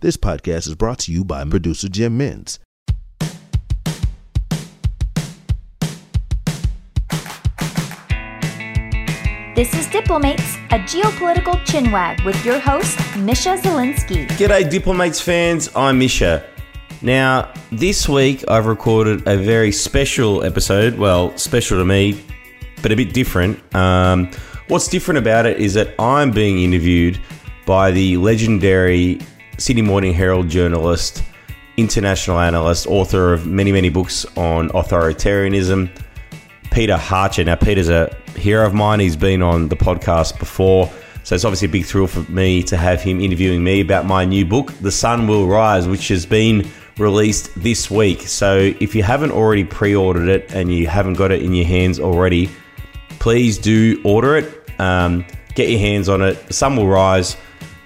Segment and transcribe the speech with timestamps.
[0.00, 2.60] This podcast is brought to you by producer Jim Mintz.
[9.56, 14.28] This is Diplomates, a geopolitical chinwag with your host, Misha Zelinsky.
[14.28, 15.68] G'day, Diplomates fans.
[15.74, 16.48] I'm Misha.
[17.02, 20.96] Now, this week I've recorded a very special episode.
[20.96, 22.24] Well, special to me,
[22.82, 23.74] but a bit different.
[23.74, 24.30] Um,
[24.68, 27.18] what's different about it is that I'm being interviewed
[27.66, 29.18] by the legendary
[29.58, 31.24] Sydney Morning Herald journalist,
[31.76, 35.90] international analyst, author of many, many books on authoritarianism,
[36.70, 37.44] Peter Hartcher.
[37.44, 39.00] Now, Peter's a hero of mine.
[39.00, 40.88] He's been on the podcast before.
[41.24, 44.24] So it's obviously a big thrill for me to have him interviewing me about my
[44.24, 48.22] new book, The Sun Will Rise, which has been released this week.
[48.22, 51.66] So if you haven't already pre ordered it and you haven't got it in your
[51.66, 52.48] hands already,
[53.18, 54.80] please do order it.
[54.80, 56.46] Um, get your hands on it.
[56.46, 57.36] The Sun Will Rise.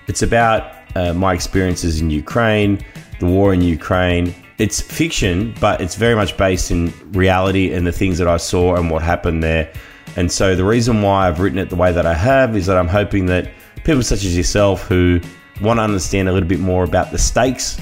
[0.06, 2.78] It's about uh, my experiences in Ukraine,
[3.20, 7.92] the war in Ukraine, it's fiction, but it's very much based in reality and the
[7.92, 9.72] things that I saw and what happened there.
[10.16, 12.76] And so the reason why I've written it the way that I have is that
[12.76, 13.50] I'm hoping that
[13.84, 15.20] people such as yourself who
[15.60, 17.80] want to understand a little bit more about the stakes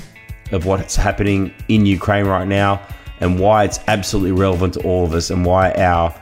[0.53, 2.81] of what's happening in Ukraine right now
[3.21, 6.15] and why it's absolutely relevant to all of us and why our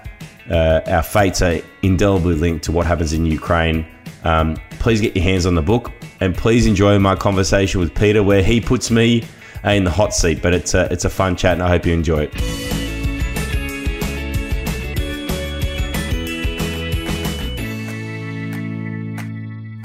[0.50, 3.86] uh, our fates are indelibly linked to what happens in Ukraine.
[4.24, 8.22] Um, please get your hands on the book and please enjoy my conversation with Peter,
[8.22, 9.24] where he puts me
[9.64, 10.42] in the hot seat.
[10.42, 12.68] But it's a it's a fun chat, and I hope you enjoy it.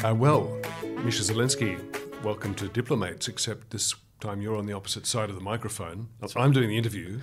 [0.03, 0.59] Uh, well,
[1.03, 1.79] Misha Zelinsky,
[2.23, 6.09] welcome to Diplomates, except this time you're on the opposite side of the microphone.
[6.35, 7.19] I'm doing the interview,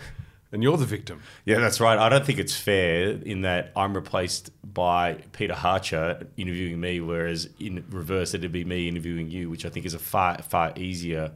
[0.53, 1.23] and you're the victim.
[1.45, 1.99] Yeah, that's right.
[1.99, 7.49] I don't think it's fair in that I'm replaced by Peter Hartcher interviewing me, whereas
[7.59, 11.33] in reverse, it'd be me interviewing you, which I think is a far far easier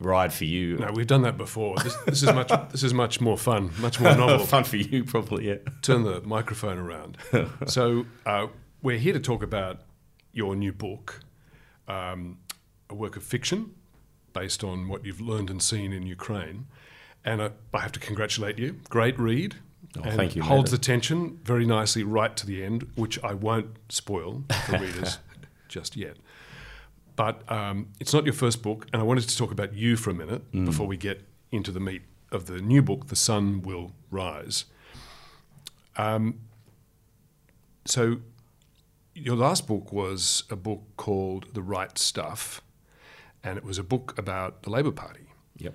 [0.00, 0.76] ride for you.
[0.78, 1.76] No, we've done that before.
[1.78, 4.38] This, this is much this is much more fun, much more novel.
[4.46, 5.48] fun for you, probably.
[5.48, 5.56] Yeah.
[5.82, 7.16] Turn the microphone around.
[7.66, 8.48] so uh,
[8.82, 9.82] we're here to talk about
[10.32, 11.20] your new book,
[11.86, 12.38] um,
[12.90, 13.74] a work of fiction
[14.32, 16.66] based on what you've learned and seen in Ukraine.
[17.30, 18.76] And I have to congratulate you.
[18.88, 19.56] Great read.
[19.98, 20.42] Oh, and thank you.
[20.42, 25.18] Holds the tension very nicely right to the end, which I won't spoil for readers
[25.68, 26.16] just yet.
[27.16, 30.10] But um, it's not your first book, and I wanted to talk about you for
[30.10, 30.64] a minute Mm.
[30.66, 34.66] before we get into the meat of the new book, The Sun Will Rise.
[35.96, 36.40] Um,
[37.84, 38.18] so,
[39.14, 42.60] your last book was a book called The Right Stuff,
[43.42, 45.26] and it was a book about the Labour Party.
[45.56, 45.74] Yep.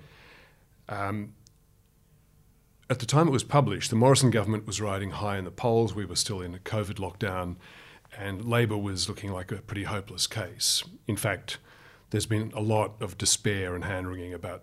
[2.94, 5.96] At the time it was published, the Morrison government was riding high in the polls.
[5.96, 7.56] We were still in a COVID lockdown,
[8.16, 10.84] and Labor was looking like a pretty hopeless case.
[11.08, 11.58] In fact,
[12.10, 14.62] there's been a lot of despair and hand wringing about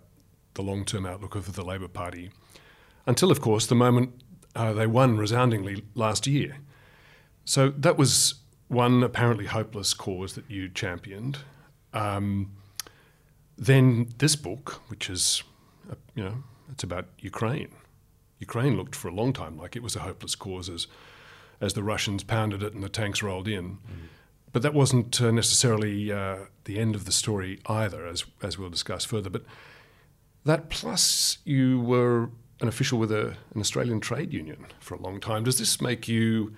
[0.54, 2.30] the long term outlook of the Labor Party,
[3.04, 4.22] until, of course, the moment
[4.56, 6.56] uh, they won resoundingly last year.
[7.44, 8.36] So that was
[8.68, 11.40] one apparently hopeless cause that you championed.
[11.92, 12.52] Um,
[13.58, 15.42] then this book, which is,
[15.90, 16.36] uh, you know,
[16.70, 17.68] it's about Ukraine.
[18.48, 20.86] Ukraine looked for a long time like it was a hopeless cause as,
[21.60, 23.78] as the Russians pounded it and the tanks rolled in.
[24.52, 28.68] But that wasn't uh, necessarily uh, the end of the story either, as, as we'll
[28.78, 29.30] discuss further.
[29.30, 29.44] But
[30.44, 32.30] that plus you were
[32.60, 35.44] an official with a, an Australian trade union for a long time.
[35.44, 36.54] Does this make you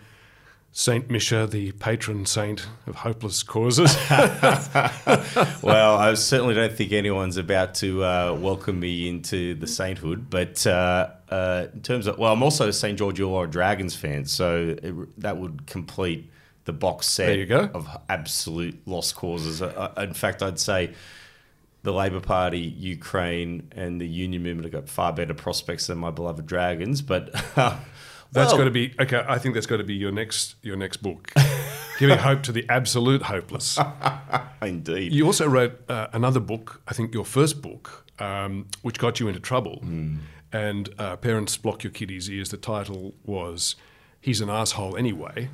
[0.76, 3.96] Saint Misha, the patron saint of hopeless causes?
[4.10, 10.28] well, I certainly don't think anyone's about to uh, welcome me into the sainthood.
[10.28, 12.98] But uh, uh, in terms of, well, I'm also a St.
[12.98, 16.28] George Illawarra Dragons fan, so it, that would complete
[16.64, 17.70] the box set There you go.
[17.72, 19.62] of absolute lost causes.
[19.62, 20.92] Uh, uh, in fact, I'd say
[21.84, 26.10] the Labor Party, Ukraine, and the Union movement have got far better prospects than my
[26.10, 27.00] beloved Dragons.
[27.00, 27.32] But
[28.34, 29.24] That's well, got to be okay.
[29.28, 31.32] I think that's got to be your next your next book,
[31.98, 33.78] giving hope to the absolute hopeless.
[34.62, 35.12] indeed.
[35.12, 39.28] You also wrote uh, another book, I think your first book, um, which got you
[39.28, 39.78] into trouble.
[39.78, 40.16] Hmm.
[40.52, 42.50] And uh, Parents Block Your Kiddies' Ears.
[42.50, 43.76] The title was
[44.20, 45.48] He's an Asshole Anyway,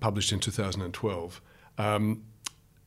[0.00, 1.40] published in 2012.
[1.78, 2.24] Um,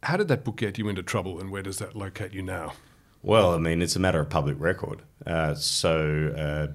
[0.04, 2.74] how did that book get you into trouble and where does that locate you now?
[3.22, 5.02] Well, I mean, it's a matter of public record.
[5.26, 6.74] Uh, so, uh,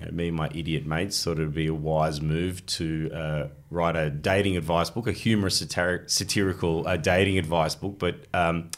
[0.00, 3.48] know, me and my idiot mates thought it would be a wise move to uh,
[3.70, 7.98] write a dating advice book, a humorous, satiric, satirical uh, dating advice book.
[7.98, 8.70] But um,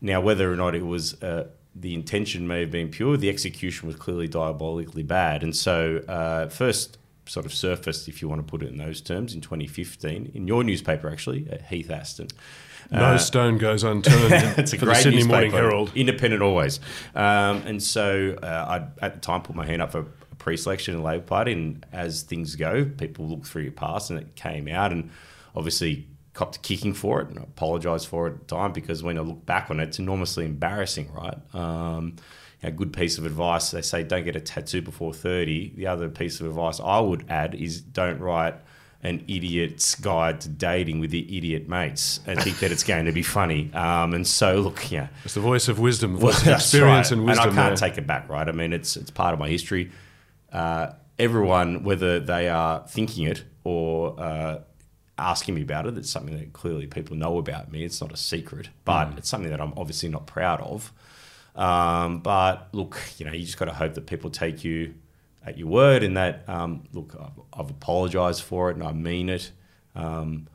[0.00, 3.86] now, whether or not it was uh, the intention may have been pure, the execution
[3.86, 5.42] was clearly diabolically bad.
[5.42, 9.00] And so, uh, first sort of surfaced, if you want to put it in those
[9.00, 12.28] terms, in 2015 in your newspaper, actually, at Heath Aston.
[12.90, 15.92] No stone goes unturned it's a for great the Sydney newspaper, Morning Herald.
[15.94, 16.80] independent always.
[17.14, 20.06] Um, and so uh, I at the time put my hand up for
[20.38, 24.18] pre-selection in the Labor Party, and as things go, people look through your past, and
[24.18, 25.10] it came out, and
[25.54, 29.18] obviously copped kicking for it, and I apologised for it at the time because when
[29.18, 31.38] I look back on it, it's enormously embarrassing, right?
[31.54, 32.16] Um,
[32.62, 36.08] a good piece of advice they say don't get a tattoo before 30 the other
[36.08, 38.54] piece of advice i would add is don't write
[39.02, 43.12] an idiot's guide to dating with the idiot mates and think that it's going to
[43.12, 43.72] be funny.
[43.72, 47.18] Um, and so, look, yeah, It's the voice of wisdom, the well, of experience right.
[47.18, 47.50] and wisdom.
[47.50, 47.88] And I can't there.
[47.90, 48.48] take it back, right?
[48.48, 49.92] I mean, it's it's part of my history.
[50.52, 54.60] Uh, everyone, whether they are thinking it or uh,
[55.18, 57.84] asking me about it, it's something that clearly people know about me.
[57.84, 60.92] It's not a secret, but it's something that I'm obviously not proud of.
[61.56, 64.94] Um, but look, you know, you just got to hope that people take you
[65.44, 69.28] at your word, and that um, look, I've, I've apologised for it, and I mean
[69.28, 69.50] it.
[69.94, 70.46] Um,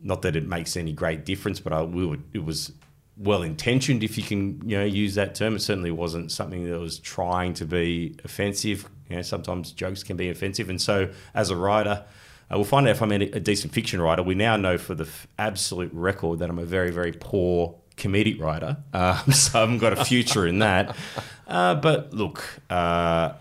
[0.00, 2.72] not that it makes any great difference, but I we would, it was
[3.16, 5.56] well intentioned, if you can you know use that term.
[5.56, 8.88] It certainly wasn't something that was trying to be offensive.
[9.08, 12.04] You know, sometimes jokes can be offensive, and so as a writer.
[12.50, 14.22] Uh, we'll find out if I'm a, a decent fiction writer.
[14.22, 18.40] We now know for the f- absolute record that I'm a very, very poor comedic
[18.40, 18.78] writer.
[18.94, 20.96] Um, so I haven't got a future in that.
[21.48, 23.32] Uh, but look, uh,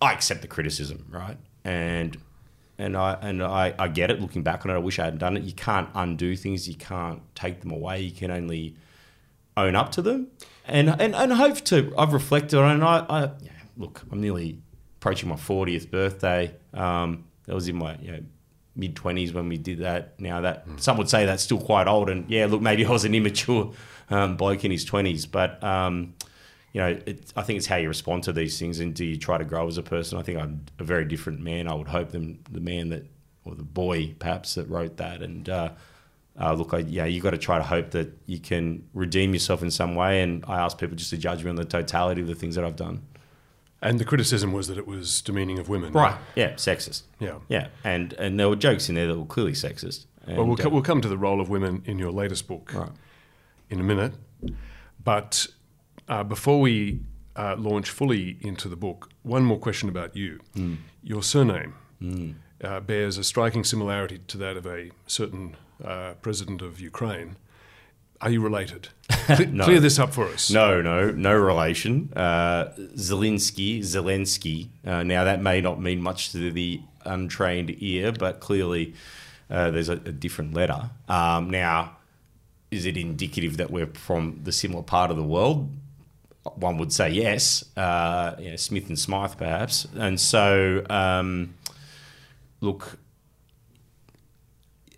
[0.00, 1.36] I accept the criticism, right?
[1.64, 2.18] And
[2.78, 4.20] and I and I, I get it.
[4.20, 5.44] Looking back on it, I wish I hadn't done it.
[5.44, 6.68] You can't undo things.
[6.68, 8.00] You can't take them away.
[8.00, 8.74] You can only
[9.56, 10.32] own up to them,
[10.66, 11.94] and and and hope to.
[11.96, 12.74] I've reflected on it.
[12.74, 14.02] And I, I yeah, look.
[14.10, 14.58] I'm nearly
[15.04, 16.50] approaching my 40th birthday.
[16.72, 18.20] Um, that was in my you know
[18.74, 20.18] mid 20s when we did that.
[20.18, 23.04] Now that some would say that's still quite old, and yeah, look, maybe I was
[23.04, 23.70] an immature
[24.08, 25.62] um, bloke in his 20s, but.
[25.62, 26.14] Um,
[26.72, 29.16] you know, it, I think it's how you respond to these things, and do you
[29.16, 30.18] try to grow as a person?
[30.18, 31.68] I think I'm a very different man.
[31.68, 33.06] I would hope than the man that,
[33.44, 35.22] or the boy perhaps that wrote that.
[35.22, 35.70] And uh,
[36.36, 39.62] uh, look, I, yeah, you got to try to hope that you can redeem yourself
[39.62, 40.20] in some way.
[40.22, 42.64] And I ask people just to judge me on the totality of the things that
[42.64, 43.02] I've done.
[43.84, 45.92] And the criticism was that it was demeaning of women.
[45.92, 46.16] Right.
[46.34, 47.02] Yeah, sexist.
[47.20, 47.38] Yeah.
[47.48, 50.06] Yeah, and and there were jokes in there that were clearly sexist.
[50.26, 52.48] And, Well, we'll, co- uh, we'll come to the role of women in your latest
[52.48, 52.88] book Right.
[53.68, 54.14] in a minute.
[55.02, 55.46] But
[56.08, 57.00] uh, before we
[57.36, 60.40] uh, launch fully into the book, one more question about you.
[60.54, 60.74] Hmm.
[61.02, 61.74] Your surname
[62.62, 67.36] uh, bears a striking similarity to that of a certain uh, president of Ukraine.
[68.20, 68.88] Are you related?
[69.08, 69.64] Cle- No.
[69.64, 70.50] Clear this up for us.
[70.50, 72.12] No, no, no relation.
[72.16, 74.68] Uh, Zelensky, Zelensky.
[74.86, 78.94] Uh, now that may not mean much to the untrained ear, but clearly
[79.50, 80.90] uh, there's a, a different letter.
[81.08, 81.96] Um, now,
[82.70, 85.70] is it indicative that we're from the similar part of the world?
[86.56, 87.64] One would say yes.
[87.76, 89.86] Uh, you know, Smith and Smythe, perhaps.
[89.96, 91.54] And so, um,
[92.60, 92.98] look,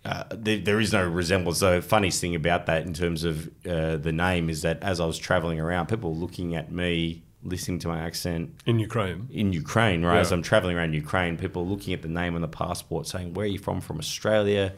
[0.07, 1.59] uh, there, there is no resemblance.
[1.59, 5.05] The funniest thing about that, in terms of uh, the name, is that as I
[5.05, 9.27] was traveling around, people were looking at me, listening to my accent In Ukraine.
[9.31, 10.19] in Ukraine, right?
[10.19, 13.33] As I'm traveling around Ukraine, people are looking at the name on the passport, saying,
[13.33, 13.81] "Where are you from?
[13.81, 14.73] From Australia?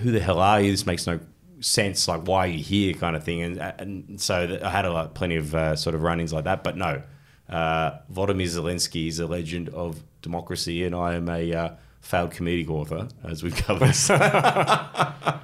[0.00, 0.70] Who the hell are you?
[0.70, 1.20] This makes no
[1.60, 2.08] sense.
[2.08, 3.42] Like, why are you here?" Kind of thing.
[3.42, 6.64] And, and so I had a lot, plenty of uh, sort of run-ins like that.
[6.64, 7.02] But no,
[7.48, 11.70] uh, Volodymyr Zelensky is a legend of democracy, and I am a uh,
[12.02, 13.94] failed comedic author, as we've covered.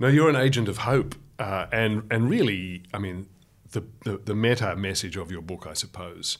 [0.00, 3.26] No, you're an agent of hope, uh, and and really, I mean,
[3.72, 6.38] the, the the meta message of your book, I suppose,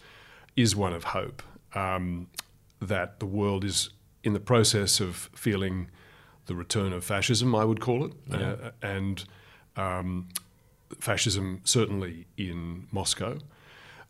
[0.56, 1.42] is one of hope.
[1.74, 2.28] Um,
[2.80, 3.90] that the world is
[4.22, 5.90] in the process of feeling
[6.46, 9.24] the return of fascism, I would call it, uh, and
[9.76, 10.28] um,
[11.00, 13.38] fascism certainly in Moscow,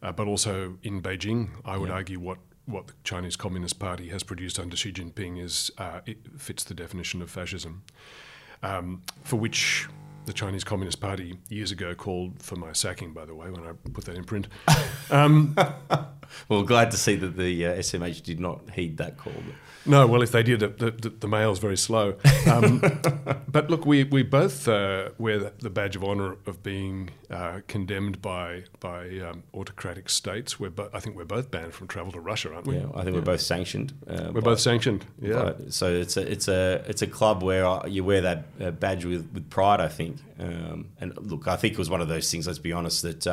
[0.02, 1.48] uh, but also in Beijing.
[1.64, 2.38] I would argue what.
[2.68, 6.74] What the Chinese Communist Party has produced under Xi Jinping is uh, it fits the
[6.74, 7.82] definition of fascism
[8.62, 9.88] um, for which
[10.26, 13.72] the Chinese Communist Party years ago called for my sacking, by the way, when I
[13.90, 14.48] put that in print.
[16.50, 19.32] well, glad to see that the uh, SMH did not heed that call.
[19.86, 22.16] No, well, if they did, the, the, the mail's very slow.
[22.50, 22.80] Um,
[23.48, 27.60] but look, we, we both uh, wear the- the badge of honour of being uh,
[27.68, 30.60] condemned by by um, autocratic states.
[30.60, 32.76] We're bo- I think we're both banned from travel to Russia, aren't we?
[32.76, 33.94] Yeah, I think we're both sanctioned.
[34.06, 35.06] Uh, We're by- both sanctioned.
[35.20, 35.52] Yeah.
[35.52, 38.70] by- so it's a it's a it's a club where uh, you wear that uh,
[38.72, 39.80] badge with, with pride.
[39.80, 40.18] I think.
[40.38, 42.46] Um, and look, I think it was one of those things.
[42.46, 43.02] Let's be honest.
[43.02, 43.26] That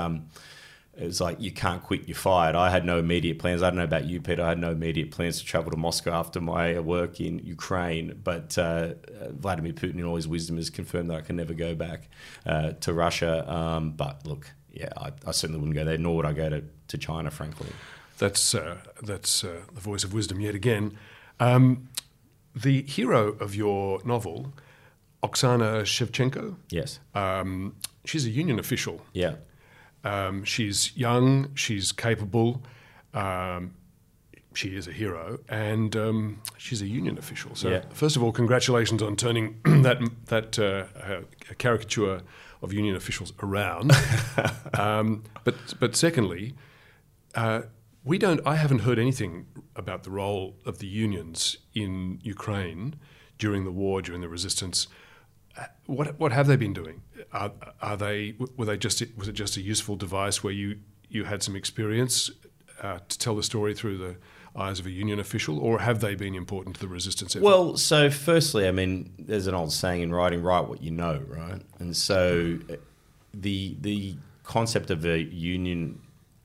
[0.98, 2.08] it was like you can't quit.
[2.08, 2.56] You're fired.
[2.56, 3.62] I had no immediate plans.
[3.62, 4.44] I don't know about you, Peter.
[4.44, 8.20] I had no immediate plans to travel to Moscow after my work in Ukraine.
[8.24, 11.54] But uh, uh, Vladimir Putin, in all his wisdom, has confirmed that I can never
[11.54, 12.08] go back
[12.46, 13.52] uh, to Russia.
[13.52, 15.98] Um, but look, yeah, I, I certainly wouldn't go there.
[15.98, 17.70] Nor would I go to, to China, frankly.
[18.18, 20.98] That's uh, that's uh, the voice of wisdom yet again.
[21.42, 21.90] Um,
[22.56, 24.54] the hero of your novel,
[25.22, 26.56] Oksana Shevchenko.
[26.70, 27.00] Yes.
[27.14, 27.75] Um,
[28.06, 29.02] she's a union official.
[29.12, 29.36] Yeah.
[30.06, 31.54] Um, she's young.
[31.56, 32.62] She's capable.
[33.14, 33.74] Um,
[34.54, 37.56] she is a hero, and um, she's a union official.
[37.56, 37.82] So, Yeah.
[37.94, 41.22] first of all, congratulations on turning that that uh, uh,
[41.58, 42.22] caricature
[42.62, 43.92] of union officials around.
[44.80, 46.54] um, but but secondly,
[47.36, 47.64] uh,
[48.06, 48.40] we don't.
[48.46, 52.96] I haven't heard anything about the role of the unions in Ukraine
[53.38, 54.88] during the war, during the resistance.
[55.86, 57.02] What what have they been doing?
[57.32, 61.26] Are, are they were they just was it just a useful device where you you
[61.26, 62.30] had some experience
[62.82, 64.16] uh, to tell the story through the
[64.56, 67.44] eyes of a union official, or have they been important to the resistance effort?
[67.44, 71.22] Well, so firstly, I mean, there's an old saying in writing: "Write what you know,"
[71.28, 71.62] right?
[71.80, 72.76] And so, uh,
[73.34, 76.02] the the concept of a union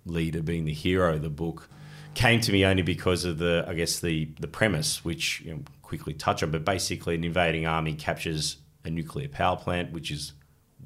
[0.06, 1.68] leader being the hero of the book
[2.14, 5.62] came to me only because of the, I guess, the the premise, which you know,
[5.82, 6.50] quickly touch on.
[6.50, 10.32] But basically, an invading army captures a nuclear power plant, which is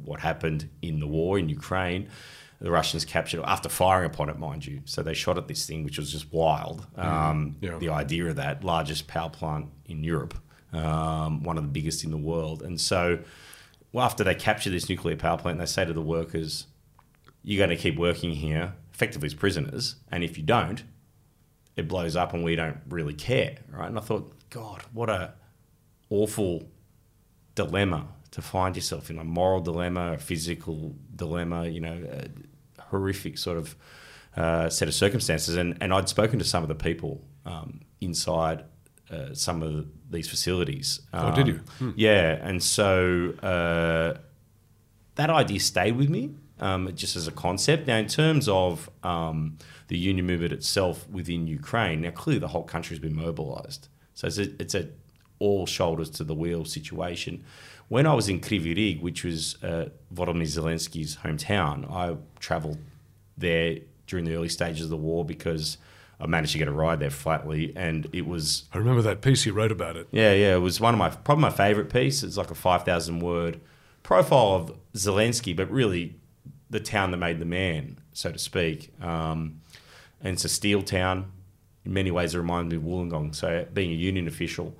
[0.04, 2.08] what happened in the war in Ukraine.
[2.60, 4.80] The Russians captured it after firing upon it, mind you.
[4.84, 6.86] So they shot at this thing, which was just wild.
[6.96, 7.78] Um, Yeah.
[7.78, 10.34] The idea of that largest power plant in Europe,
[10.72, 13.18] um, one of the biggest in the world, and so
[13.92, 16.66] well, after they capture this nuclear power plant, they say to the workers,
[17.44, 20.82] "You're going to keep working here, effectively as prisoners, and if you don't,
[21.76, 23.88] it blows up, and we don't really care." Right?
[23.88, 25.34] And I thought, God, what a
[26.10, 26.68] awful
[27.54, 33.38] dilemma to find yourself in a moral dilemma, a physical dilemma, you know, a horrific
[33.38, 33.76] sort of
[34.36, 35.56] uh, set of circumstances.
[35.56, 38.64] And, and I'd spoken to some of the people um, inside
[39.10, 41.00] uh, some of these facilities.
[41.12, 41.60] Oh, did you?
[41.80, 42.38] Um, Yeah.
[42.42, 44.18] And so uh,
[45.14, 47.86] that idea stayed with me um, just as a concept.
[47.86, 49.58] Now, in terms of um,
[49.88, 53.88] the union movement itself within Ukraine, now clearly the whole country has been mobilized.
[54.14, 54.88] So it's a, it's a
[55.38, 57.44] all shoulders to the wheel situation.
[57.88, 62.78] When I was in Kryvyi Rih, which was uh, Volodymyr Zelensky's hometown, I traveled
[63.36, 65.76] there during the early stages of the war because
[66.20, 69.44] I managed to get a ride there flatly, and it was I remember that piece
[69.44, 70.08] you wrote about it.
[70.12, 70.54] yeah, yeah.
[70.54, 72.22] It was one of my probably my favorite piece.
[72.22, 73.60] It's like a five thousand word
[74.02, 76.14] profile of Zelensky, but really
[76.70, 78.92] the town that made the man, so to speak.
[79.02, 79.60] Um,
[80.20, 81.30] and it's a steel town.
[81.84, 83.34] In many ways, it reminds me of Wollongong.
[83.34, 84.74] So, being a union official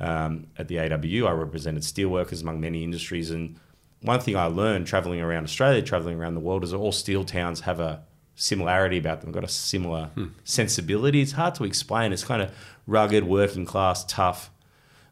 [0.00, 3.30] um, at the AWU, I represented steelworkers among many industries.
[3.30, 3.58] And
[4.02, 7.24] one thing I learned traveling around Australia, traveling around the world, is that all steel
[7.24, 8.02] towns have a
[8.34, 10.10] similarity about them, got a similar
[10.44, 11.22] sensibility.
[11.22, 12.12] It's hard to explain.
[12.12, 12.52] It's kind of
[12.86, 14.50] rugged, working class, tough.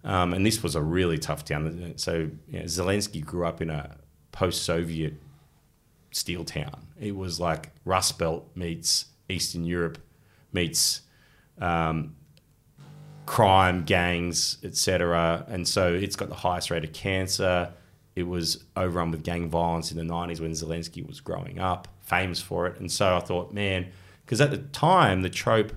[0.04, 1.94] Um, and this was a really tough town.
[1.96, 3.96] So you know, Zelensky grew up in a
[4.32, 5.14] post-Soviet
[6.10, 6.86] steel town.
[7.00, 9.98] It was like Rust Belt meets Eastern Europe
[10.52, 11.00] meets
[11.58, 12.14] um,
[13.26, 15.44] crime, gangs, etc.
[15.48, 17.72] And so it's got the highest rate of cancer.
[18.14, 22.40] It was overrun with gang violence in the 90s when Zelensky was growing up, famous
[22.40, 22.78] for it.
[22.78, 23.88] And so I thought, man,
[24.24, 25.72] because at the time, the trope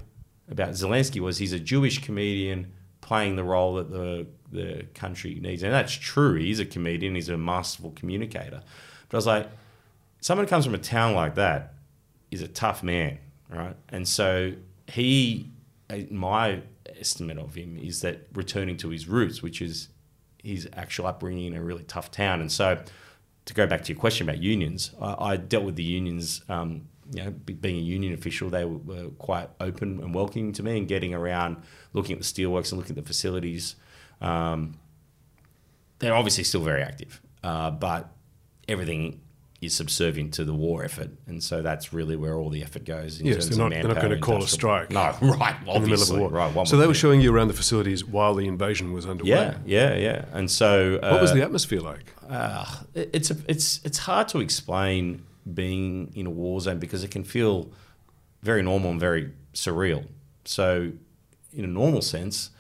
[0.50, 5.64] about Zelensky was he's a Jewish comedian playing the role that the, the country needs.
[5.64, 6.36] And that's true.
[6.36, 8.62] He's a comedian, he's a masterful communicator.
[9.10, 9.50] But I was like,
[10.22, 11.74] someone who comes from a town like that
[12.32, 13.76] is a tough man, right?
[13.90, 14.54] And so
[14.88, 15.50] he,
[15.90, 16.62] in my
[17.00, 19.90] estimate of him, is that returning to his roots, which is
[20.44, 22.42] his actual upbringing in a really tough town.
[22.42, 22.84] And so,
[23.46, 26.42] to go back to your question about unions, I, I dealt with the unions.
[26.50, 30.78] Um, you know, being a union official, they were, quite open and welcoming to me,
[30.78, 31.64] and getting around,
[31.94, 33.76] looking at the steelworks and looking at the facilities.
[34.20, 34.78] Um,
[36.00, 38.12] they're obviously still very active, uh, but
[38.68, 39.22] everything
[39.60, 43.20] is subservient to the war effort, and so that's really where all the effort goes.
[43.20, 44.92] In Yes, terms they're of not, they're not going to call a strike.
[44.92, 46.30] No, right, obviously, in the middle of war.
[46.30, 46.54] right.
[46.54, 49.30] one so they were showing you around the facilities while the invasion was underway.
[49.32, 50.26] Yeah, yeah, yeah.
[50.32, 52.14] And so, uh, What was the atmosphere like?
[52.30, 55.24] uh, it's a, it's it's hard to explain
[55.54, 57.72] being in a war zone because it can feel
[58.44, 60.06] very normal and very surreal.
[60.46, 60.92] So,
[61.54, 62.52] in a normal sense,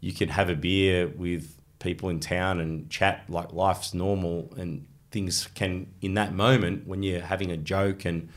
[0.00, 4.86] you can have a beer with people in town and chat like life's normal, and
[5.12, 8.28] things can in that moment when you're having a joke and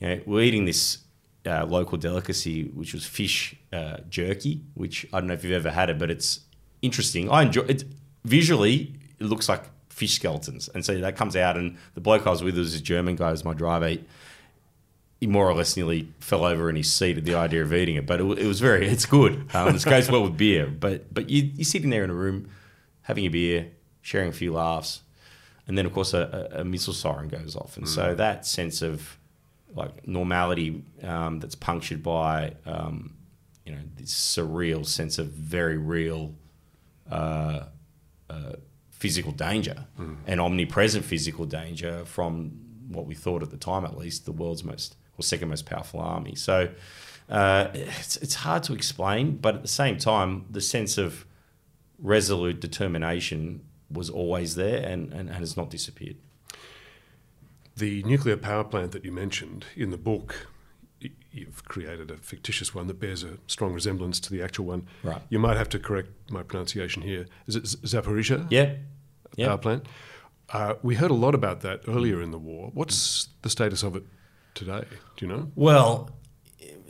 [0.00, 0.98] you know we're eating this.
[1.46, 5.70] Uh, local delicacy, which was fish uh, jerky, which I don't know if you've ever
[5.70, 6.40] had it, but it's
[6.82, 7.30] interesting.
[7.30, 7.82] I enjoy it.
[8.26, 11.56] Visually, it looks like fish skeletons, and so that comes out.
[11.56, 13.88] And the bloke I was with was a German guy, was my driver.
[13.88, 14.04] He,
[15.18, 17.96] he more or less nearly fell over in his seat at the idea of eating
[17.96, 19.46] it, but it, it was very, it's good.
[19.54, 20.66] Um, it goes well with beer.
[20.66, 22.50] But but you, you're sitting there in a room,
[23.00, 23.70] having a beer,
[24.02, 25.00] sharing a few laughs,
[25.70, 28.82] and then of course a, a, a missile siren goes off, and so that sense
[28.82, 29.16] of
[29.72, 33.14] like normality um, that's punctured by um,
[33.64, 36.34] you know this surreal sense of very real
[37.08, 37.66] uh,
[38.28, 38.54] uh,
[38.90, 39.86] physical danger
[40.26, 42.50] and omnipresent physical danger from
[42.88, 46.00] what we thought at the time, at least, the world's most or second most powerful
[46.00, 46.34] army.
[46.34, 46.68] So
[47.28, 51.26] uh, it's it's hard to explain, but at the same time, the sense of
[52.00, 56.16] resolute determination was always there and, and, and has not disappeared.
[57.76, 60.46] The nuclear power plant that you mentioned in the book,
[61.32, 64.86] you've created a fictitious one that bears a strong resemblance to the actual one.
[65.02, 65.22] Right.
[65.30, 67.26] You might have to correct my pronunciation here.
[67.46, 68.74] Is it Zaporizhia Yeah,
[69.36, 69.48] yeah.
[69.48, 69.86] power plant?
[70.52, 72.70] Uh, we heard a lot about that earlier in the war.
[72.74, 74.02] What's the status of it
[74.54, 74.84] today?
[75.16, 75.50] Do you know?
[75.54, 76.10] Well,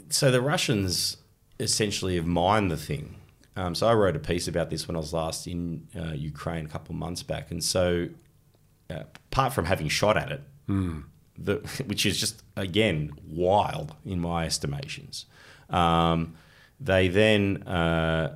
[0.08, 1.18] so the Russians
[1.60, 3.16] essentially have mined the thing.
[3.60, 6.64] Um, so I wrote a piece about this when I was last in uh, Ukraine
[6.64, 8.08] a couple of months back, and so
[8.88, 10.40] uh, apart from having shot at it,
[11.36, 15.26] the, which is just again wild in my estimations,
[15.68, 16.36] um,
[16.80, 18.34] they then uh,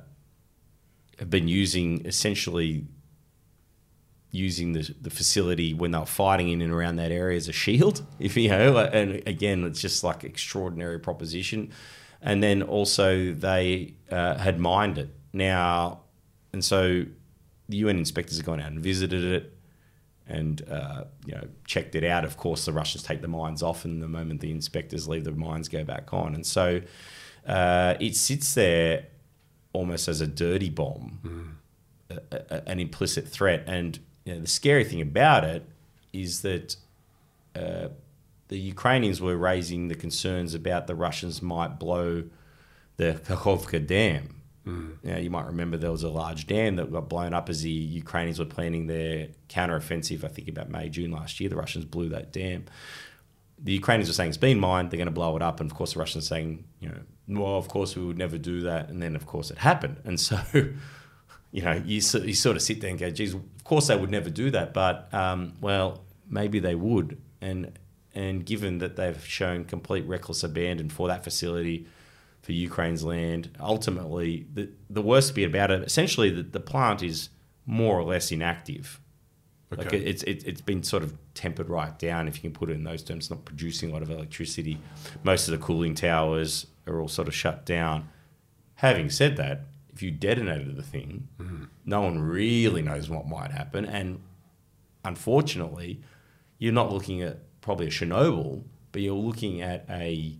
[1.17, 2.85] have been using essentially
[4.29, 7.53] using the, the facility when they were fighting in and around that area as a
[7.53, 8.05] shield.
[8.19, 11.71] If you know, and again, it's just like extraordinary proposition.
[12.25, 16.01] And then also they uh, had mined it now,
[16.51, 17.05] and so
[17.69, 19.57] the UN inspectors have gone out and visited it
[20.27, 22.25] and uh, you know checked it out.
[22.25, 25.31] Of course, the Russians take the mines off, and the moment the inspectors leave, the
[25.31, 26.81] mines go back on, and so
[27.47, 29.05] uh, it sits there
[29.71, 31.59] almost as a dirty bomb
[32.09, 33.63] a, a, an implicit threat.
[33.67, 35.67] And you know, the scary thing about it
[36.13, 36.75] is that
[37.55, 37.89] uh,
[38.47, 42.23] the Ukrainians were raising the concerns about the Russians might blow
[42.97, 44.41] the Kakhovka Dam.
[45.03, 47.69] Now, you might remember there was a large dam that got blown up as the
[47.69, 51.49] Ukrainians were planning their counteroffensive, I think about May, June last year.
[51.51, 52.65] The Russians blew that dam.
[53.59, 55.59] The Ukrainians were saying it's been mined, they're going to blow it up.
[55.59, 58.61] And of course, the Russians saying, you know, well, of course, we would never do
[58.61, 58.89] that.
[58.89, 59.97] And then, of course, it happened.
[60.03, 60.39] And so
[61.55, 63.95] you know, you, so- you sort of sit there and go, geez, of course they
[63.95, 67.17] would never do that, but um, well, maybe they would.
[67.39, 67.77] And
[68.15, 71.85] and given that they've shown complete reckless abandon for that facility,
[72.41, 77.29] for Ukraine's land, ultimately the the worst bit about it, essentially, the, the plant is
[77.65, 78.99] more or less inactive.
[79.71, 79.97] Like Okay.
[79.97, 82.73] it, it's it, it's been sort of tempered right down, if you can put it
[82.73, 83.25] in those terms.
[83.25, 84.77] It's not producing a lot of electricity.
[85.23, 88.07] Most of the cooling towers are all sort of shut down.
[88.75, 91.63] Having said that, if you detonated the thing, mm-hmm.
[91.85, 93.85] no one really knows what might happen.
[93.85, 94.19] And
[95.03, 96.01] unfortunately,
[96.59, 100.37] you're not looking at probably a Chernobyl, but you're looking at a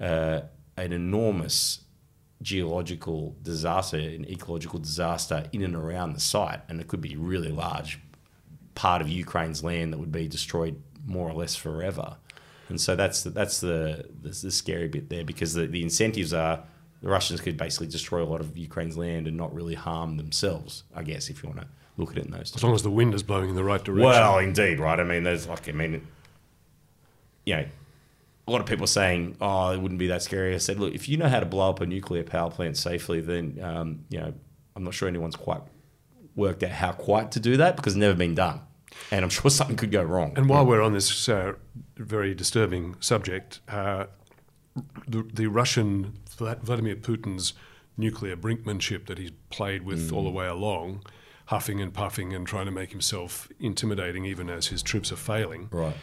[0.00, 0.40] uh,
[0.78, 1.82] an enormous
[2.40, 7.18] geological disaster, an ecological disaster in and around the site, and it could be a
[7.18, 8.00] really large
[8.74, 12.16] part of Ukraine's land that would be destroyed more or less forever.
[12.70, 16.32] And so that's the, that's the, the the scary bit there because the, the incentives
[16.32, 16.64] are
[17.02, 20.84] the Russians could basically destroy a lot of Ukraine's land and not really harm themselves.
[20.96, 22.50] I guess if you want to look at it in those.
[22.50, 22.56] Terms.
[22.56, 24.08] As long as the wind is blowing in the right direction.
[24.08, 24.98] Well, indeed, right?
[24.98, 26.06] I mean, there's like, I mean,
[27.44, 27.66] you know,
[28.46, 30.54] a lot of people are saying, oh, it wouldn't be that scary.
[30.54, 33.20] I said, look, if you know how to blow up a nuclear power plant safely,
[33.20, 34.34] then, um, you know,
[34.74, 35.62] I'm not sure anyone's quite
[36.34, 38.60] worked out how quite to do that because it's never been done.
[39.10, 40.32] And I'm sure something could go wrong.
[40.36, 41.54] And while we're on this uh,
[41.96, 44.06] very disturbing subject, uh,
[45.06, 47.52] the, the Russian Vladimir Putin's
[47.96, 51.02] nuclear brinkmanship that he's played with all the way along,
[51.46, 55.68] huffing and puffing and trying to make himself intimidating even as his troops are failing.
[55.70, 55.96] right.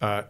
[0.00, 0.26] W-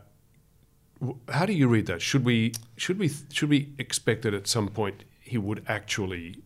[1.28, 2.00] How do you read that?
[2.02, 6.36] Should we should we should we expect that at some point he would actually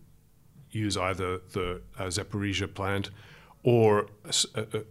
[0.71, 3.11] use either the uh, Zaporizhia plant
[3.63, 4.07] or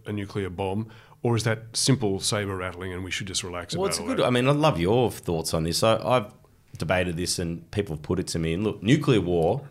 [0.04, 0.88] a nuclear bomb,
[1.22, 4.02] or is that simple saber rattling and we should just relax Well, about it's a
[4.02, 4.18] good.
[4.18, 4.26] that?
[4.26, 5.82] I mean, I'd love your thoughts on this.
[5.82, 6.32] I, I've
[6.76, 8.52] debated this, and people have put it to me.
[8.52, 9.62] And look, nuclear war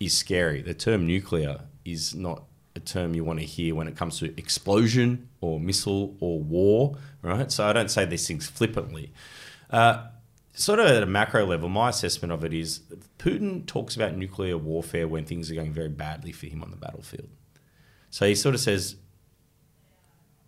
[0.00, 0.62] is scary.
[0.62, 4.26] The term nuclear is not a term you want to hear when it comes to
[4.38, 7.50] explosion or missile or war, right?
[7.52, 9.12] So I don't say these things flippantly.
[9.70, 10.06] Uh,
[10.52, 12.80] sort of at a macro level, my assessment of it is
[13.18, 16.76] Putin talks about nuclear warfare when things are going very badly for him on the
[16.76, 17.28] battlefield.
[18.10, 18.96] So he sort of says,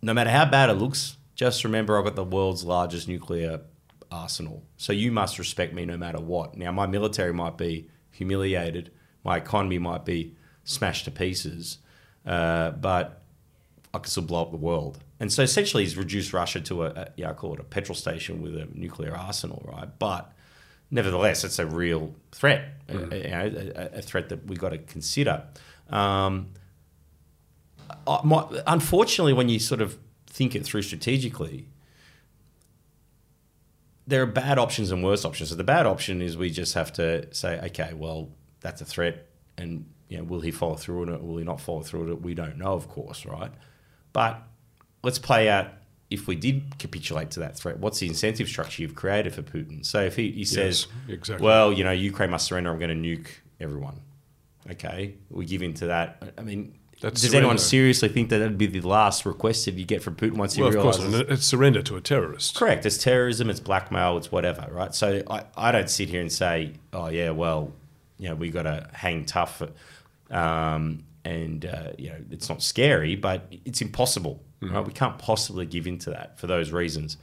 [0.01, 3.61] no matter how bad it looks, just remember I've got the world's largest nuclear
[4.11, 4.63] arsenal.
[4.77, 6.57] So you must respect me no matter what.
[6.57, 8.91] Now, my military might be humiliated,
[9.23, 11.77] my economy might be smashed to pieces,
[12.25, 13.21] uh, but
[13.93, 14.99] I can still blow up the world.
[15.19, 17.95] And so essentially, he's reduced Russia to a, a yeah, I call it a petrol
[17.95, 19.89] station with a nuclear arsenal, right?
[19.99, 20.31] But
[20.91, 25.43] nevertheless, it's a real threat, a- a, a, a threat that we've got to consider.
[25.89, 26.51] Um,
[28.23, 31.67] my, unfortunately, when you sort of think it through strategically,
[34.07, 35.49] there are bad options and worse options.
[35.49, 38.29] So the bad option is we just have to say, okay, well,
[38.61, 39.27] that's a threat,
[39.57, 41.21] and you know, will he follow through on it?
[41.23, 42.21] Will he not follow through on it?
[42.21, 43.51] We don't know, of course, right?
[44.13, 44.41] But
[45.03, 45.67] let's play out
[46.09, 47.77] if we did capitulate to that threat.
[47.79, 49.85] What's the incentive structure you've created for Putin?
[49.85, 51.45] So if he, he says, exactly.
[51.45, 53.27] well, you know, Ukraine must surrender, I'm going to nuke
[53.59, 54.01] everyone.
[54.71, 56.33] Okay, we give in to that.
[56.37, 59.85] I mean, That's does anyone seriously think that that'd be the last request that you
[59.85, 61.29] get from Putin once he Well, of course, realizes?
[61.29, 62.55] it's surrender to a terrorist.
[62.55, 62.85] Correct.
[62.85, 63.49] It's terrorism.
[63.49, 64.17] It's blackmail.
[64.17, 64.93] It's whatever, right?
[64.93, 67.71] So I, I don't sit here and say, oh yeah, well,
[68.19, 69.61] you know, we got to hang tough,
[70.29, 74.43] um, and uh, you know, it's not scary, but it's impossible.
[74.61, 74.71] Right?
[74.71, 74.87] Mm-hmm.
[74.87, 77.17] We can't possibly give in to that for those reasons.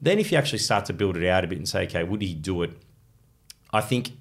[0.00, 2.20] Then, if you actually start to build it out a bit and say, okay, would
[2.20, 2.76] he do it?
[3.72, 4.12] I think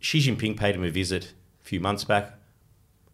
[0.00, 2.34] Xi Jinping paid him a visit a few months back.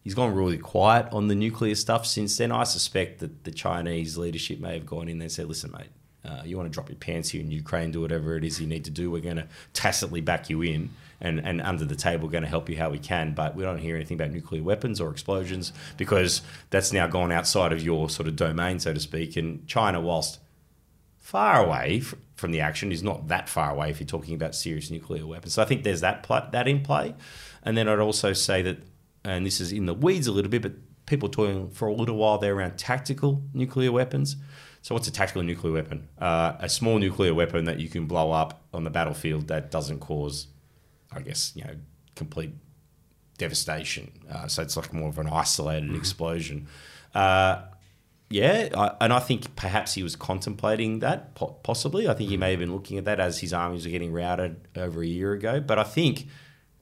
[0.03, 2.53] He's gone really quiet on the nuclear stuff since then.
[2.53, 5.89] I suspect that the Chinese leadership may have gone in there and said, listen, mate,
[6.25, 8.67] uh, you want to drop your pants here in Ukraine, do whatever it is you
[8.67, 9.11] need to do.
[9.11, 12.69] We're going to tacitly back you in and, and under the table, going to help
[12.69, 13.35] you how we can.
[13.35, 17.73] But we don't hear anything about nuclear weapons or explosions because that's now gone outside
[17.73, 19.37] of your sort of domain, so to speak.
[19.37, 20.39] And China, whilst
[21.19, 22.01] far away
[22.37, 25.55] from the action is not that far away if you're talking about serious nuclear weapons.
[25.55, 27.15] So I think there's that pl- that in play,
[27.63, 28.79] and then I'd also say that,
[29.25, 30.73] and this is in the weeds a little bit, but
[31.07, 34.37] people talking for a little while there around tactical nuclear weapons.
[34.85, 36.09] So what's a tactical nuclear weapon?
[36.19, 40.01] Uh, a small nuclear weapon that you can blow up on the battlefield that doesn't
[40.01, 40.49] cause,
[41.11, 41.77] I guess, you know,
[42.17, 42.51] complete
[43.39, 44.13] devastation.
[44.31, 46.69] Uh, so it's like more of an isolated explosion.
[47.15, 47.63] Uh,
[48.29, 52.07] yeah, I, and I think perhaps he was contemplating that, po- possibly.
[52.07, 54.69] I think he may have been looking at that as his armies were getting routed
[54.77, 55.61] over a year ago.
[55.61, 56.27] But I think,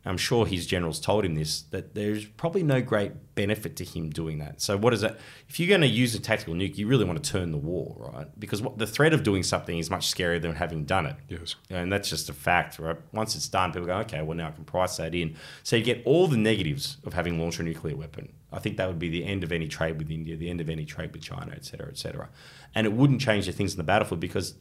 [0.05, 4.11] I'm sure his generals told him this, that there's probably no great benefit to him
[4.11, 4.61] doing that.
[4.61, 5.19] So, what is that?
[5.49, 8.11] If you're going to use a tactical nuke, you really want to turn the war,
[8.13, 8.27] right?
[8.39, 11.17] Because what, the threat of doing something is much scarier than having done it.
[11.29, 11.55] Yes.
[11.71, 12.97] And that's just a fact, right?
[13.13, 15.37] Once it's done, people go, okay, well, now I can price that in.
[15.63, 18.33] So you get all the negatives of having launched a nuclear weapon.
[18.53, 20.69] I think that would be the end of any trade with India, the end of
[20.69, 22.29] any trade with China, et cetera, et cetera.
[22.75, 24.55] And it wouldn't change the things in the battlefield because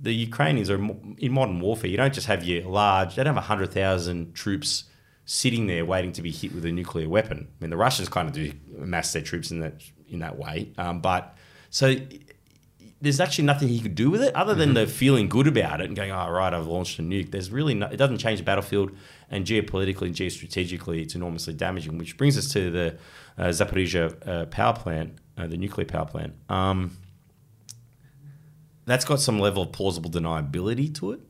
[0.00, 0.76] the Ukrainians are
[1.18, 1.90] in modern warfare.
[1.90, 4.84] You don't just have your large, they don't have 100,000 troops
[5.26, 7.48] sitting there waiting to be hit with a nuclear weapon.
[7.48, 9.74] I mean, the Russians kind of do amass their troops in that,
[10.08, 10.72] in that way.
[10.78, 11.36] Um, but
[11.68, 11.94] so
[13.00, 15.86] there's actually nothing he could do with it other than the feeling good about it
[15.86, 17.30] and going, oh, right, I've launched a nuke.
[17.30, 18.90] There's really no, it doesn't change the battlefield,
[19.30, 21.96] and geopolitically and geostrategically, it's enormously damaging.
[21.96, 22.98] Which brings us to the
[23.38, 26.34] uh, Zaporizhia uh, power plant, uh, the nuclear power plant.
[26.50, 26.96] Um,
[28.86, 31.20] that's got some level of plausible deniability to it.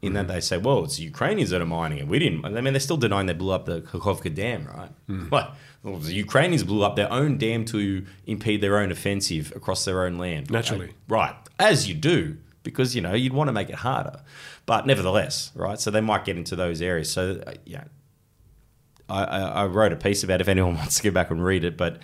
[0.00, 2.08] In that they say, well, it's the Ukrainians that are mining it.
[2.08, 2.44] We didn't.
[2.44, 4.90] I mean, they're still denying they blew up the Kakhovka dam, right?
[5.30, 9.84] But well, the Ukrainians blew up their own dam to impede their own offensive across
[9.84, 10.50] their own land.
[10.50, 10.94] Naturally.
[11.08, 14.22] Right, as you do, because you know you'd want to make it harder.
[14.66, 15.78] But nevertheless, right.
[15.78, 17.08] So they might get into those areas.
[17.08, 17.84] So uh, yeah,
[19.08, 21.44] I, I, I wrote a piece about it if anyone wants to go back and
[21.44, 22.00] read it, but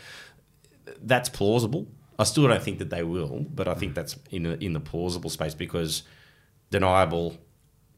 [1.02, 1.88] that's plausible.
[2.18, 4.80] I still don't think that they will, but I think that's in the, in the
[4.80, 6.02] plausible space because
[6.70, 7.36] deniable,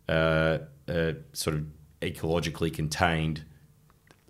[0.08, 1.66] uh, uh, sort of
[2.02, 3.44] ecologically contained,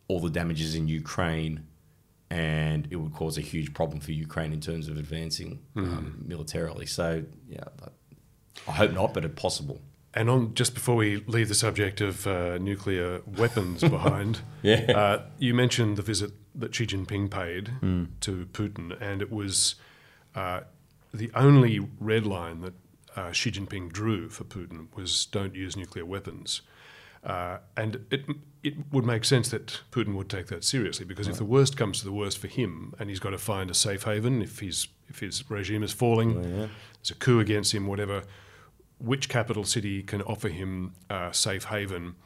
[0.09, 1.67] all the damages in Ukraine,
[2.31, 6.87] and it would cause a huge problem for Ukraine in terms of advancing um, militarily.
[6.87, 7.65] So yeah,
[8.69, 9.81] I hope not, but it's possible.
[10.15, 14.93] And on just before we leave the subject of uh, nuclear weapons behind, Yeah.
[14.95, 17.73] uh, you mentioned the visit that Xi Jinping paid
[18.21, 19.77] to Putin, and it was
[20.35, 20.61] uh,
[21.13, 22.75] the only red line that
[23.17, 26.63] uh, Xi Jinping drew for Putin was don't use nuclear weapons.
[27.23, 28.25] Uh, and it
[28.63, 31.99] it would make sense that Putin would take that seriously because if the worst comes
[31.99, 34.89] to the worst for him, and he's got to find a safe haven if his
[35.09, 38.23] if his regime is falling, there's a coup against him, whatever.
[38.99, 42.17] Which capital city can offer him a safe haven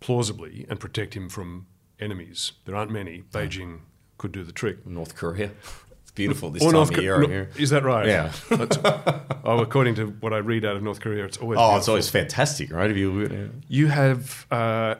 [0.00, 1.66] plausibly and protect him from
[2.02, 2.52] enemies?
[2.64, 3.22] There aren't many.
[3.32, 3.80] Beijing
[4.18, 4.86] could do the trick.
[4.86, 5.50] North Korea,
[6.02, 7.20] it's beautiful this Or time North of year.
[7.20, 7.50] no- here.
[7.58, 8.06] Is that right?
[8.06, 8.32] Yeah.
[9.44, 11.58] Oh, according to what I read out of North Korea, it's always.
[11.60, 12.90] Oh, it's always fantastic, right?
[12.90, 14.46] If you You have.
[14.50, 14.96] Uh,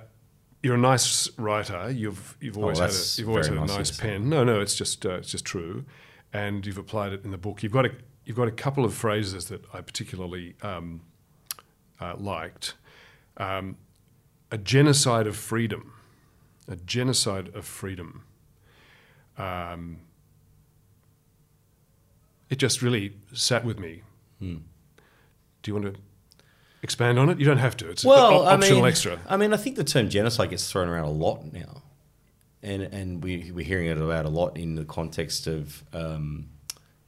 [0.63, 1.91] you're a nice writer.
[1.91, 4.03] You've you've always had a, Oh, you've always had a nice nice you to say.
[4.09, 4.29] pen.
[4.29, 5.85] No, no, it's just uh, it's just true,
[6.33, 7.63] and you've applied it in the book.
[7.65, 7.91] You've got a
[8.25, 11.01] you've got a couple of phrases that I particularly um,
[12.01, 12.75] uh, liked.
[13.39, 13.77] Um,
[14.53, 15.95] a genocide of freedom,
[16.73, 18.25] a genocide of freedom.
[19.37, 19.99] Um,
[22.49, 24.03] it just really sat with me.
[24.39, 24.57] Hmm.
[25.63, 26.01] Do you want to
[26.83, 27.39] expand on it?
[27.39, 27.91] You don't have to.
[27.91, 29.19] It's well, an I optional mean, extra.
[29.29, 31.83] I mean, I think the term genocide gets thrown around a lot now,
[32.63, 36.49] and and we we're hearing it about a lot in the context of um,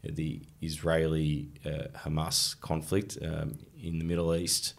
[0.02, 4.74] the Israeli uh, Hamas conflict um, in the Middle East.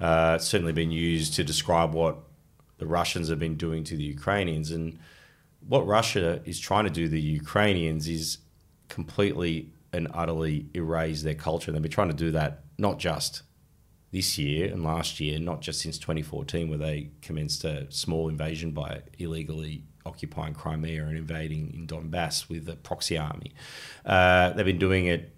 [0.00, 2.16] uh, it's certainly been used to describe what
[2.78, 4.70] the Russians have been doing to the Ukrainians.
[4.70, 4.98] And
[5.66, 8.38] what Russia is trying to do to the Ukrainians is
[8.88, 11.70] completely and utterly erase their culture.
[11.70, 13.42] And They've been trying to do that not just
[14.10, 18.70] this year and last year, not just since 2014, where they commenced a small invasion
[18.70, 23.52] by illegally occupying Crimea and invading in Donbass with a proxy army.
[24.04, 25.34] Uh, they've been doing it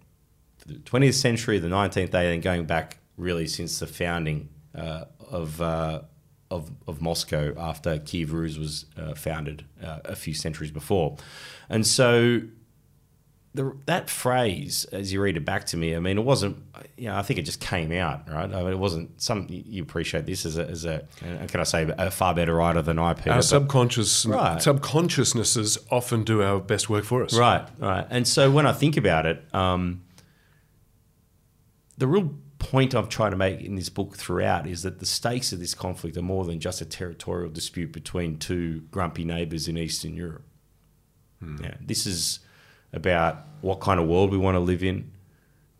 [0.66, 6.02] the 20th century, the 19th, and going back really since the founding uh, of, uh,
[6.50, 11.16] of, of Moscow after Kiev Rus was uh, founded uh, a few centuries before.
[11.68, 12.42] And so
[13.54, 16.62] the, that phrase, as you read it back to me, I mean, it wasn't,
[16.96, 18.52] you know, I think it just came out, right?
[18.52, 21.06] I mean, it wasn't some, you appreciate this as a, as a
[21.48, 23.32] can I say, a far better writer than I, Peter.
[23.32, 24.60] Our subconscious Right.
[24.60, 27.34] subconsciousnesses often do our best work for us.
[27.36, 28.06] Right, right.
[28.10, 30.02] And so when I think about it, um,
[31.98, 35.52] the real point I'm trying to make in this book throughout is that the stakes
[35.52, 39.76] of this conflict are more than just a territorial dispute between two grumpy neighbours in
[39.76, 40.44] Eastern Europe.
[41.40, 41.62] Hmm.
[41.62, 42.40] Yeah, this is
[42.92, 45.12] about what kind of world we want to live in.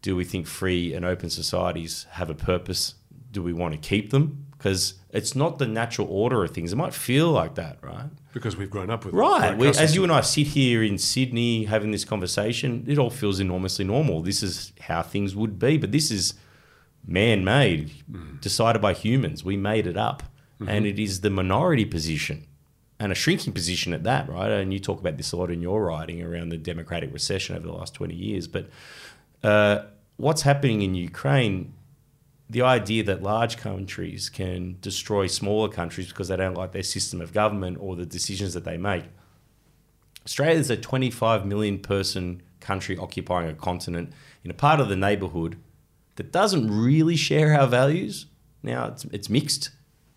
[0.03, 2.95] Do we think free and open societies have a purpose?
[3.31, 4.47] Do we want to keep them?
[4.57, 6.73] Because it's not the natural order of things.
[6.73, 8.09] It might feel like that, right?
[8.33, 9.17] Because we've grown up with it.
[9.17, 9.61] Right.
[9.77, 13.85] As you and I sit here in Sydney having this conversation, it all feels enormously
[13.85, 14.23] normal.
[14.23, 16.35] This is how things would be, but this is
[17.07, 17.93] man made,
[18.41, 19.45] decided by humans.
[19.45, 20.23] We made it up.
[20.67, 22.47] And it is the minority position
[22.99, 24.51] and a shrinking position at that, right?
[24.51, 27.67] And you talk about this a lot in your writing around the democratic recession over
[27.67, 28.49] the last 20 years.
[28.49, 28.71] But
[29.43, 29.83] uh,
[30.17, 31.75] what's happening in Ukraine,
[32.49, 37.21] the idea that large countries can destroy smaller countries because they don't like their system
[37.21, 39.05] of government or the decisions that they make.
[40.25, 44.97] Australia is a 25 million person country occupying a continent in a part of the
[44.97, 45.57] neighbourhood
[46.17, 48.27] that doesn't really share our values.
[48.63, 49.71] Now, it's, it's mixed,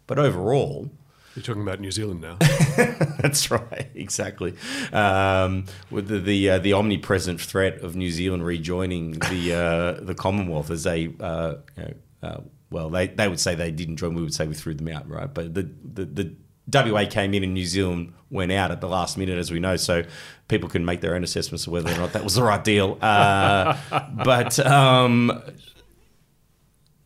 [0.08, 0.90] but overall,
[1.36, 2.38] You're talking about New Zealand now.
[3.22, 4.56] that's right, exactly.
[4.92, 10.16] Um, with the the, uh, the omnipresent threat of New Zealand rejoining the uh, the
[10.16, 14.14] Commonwealth as they, uh, you know, uh, well, they, they would say they didn't join.
[14.16, 15.32] We would say we threw them out, right?
[15.32, 16.36] But the, the the
[16.72, 19.76] WA came in and New Zealand went out at the last minute, as we know.
[19.76, 20.04] So
[20.48, 22.98] people can make their own assessments of whether or not that was the right deal.
[23.02, 23.78] Uh,
[24.24, 25.42] but um,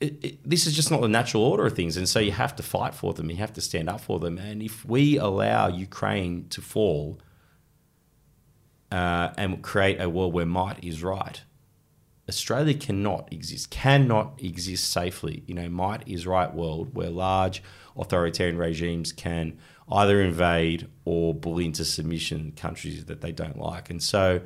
[0.04, 1.96] it, it, this is just not the natural order of things.
[1.96, 3.30] And so you have to fight for them.
[3.30, 4.38] You have to stand up for them.
[4.38, 7.20] And if we allow Ukraine to fall
[8.92, 11.42] uh, and create a world where might is right,
[12.28, 17.64] Australia cannot exist, cannot exist safely in a might is right world where large
[17.98, 19.58] authoritarian regimes can
[19.90, 23.90] either invade or bully into submission countries that they don't like.
[23.90, 24.42] And so,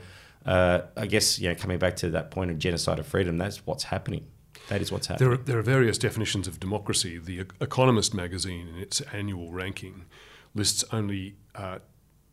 [0.45, 3.65] uh, I guess you know, coming back to that point of genocide of freedom, that's
[3.65, 4.25] what's happening.
[4.69, 5.29] That is what's happening.
[5.29, 7.17] There are, there are various definitions of democracy.
[7.17, 10.05] The Economist magazine, in its annual ranking,
[10.53, 11.79] lists only uh,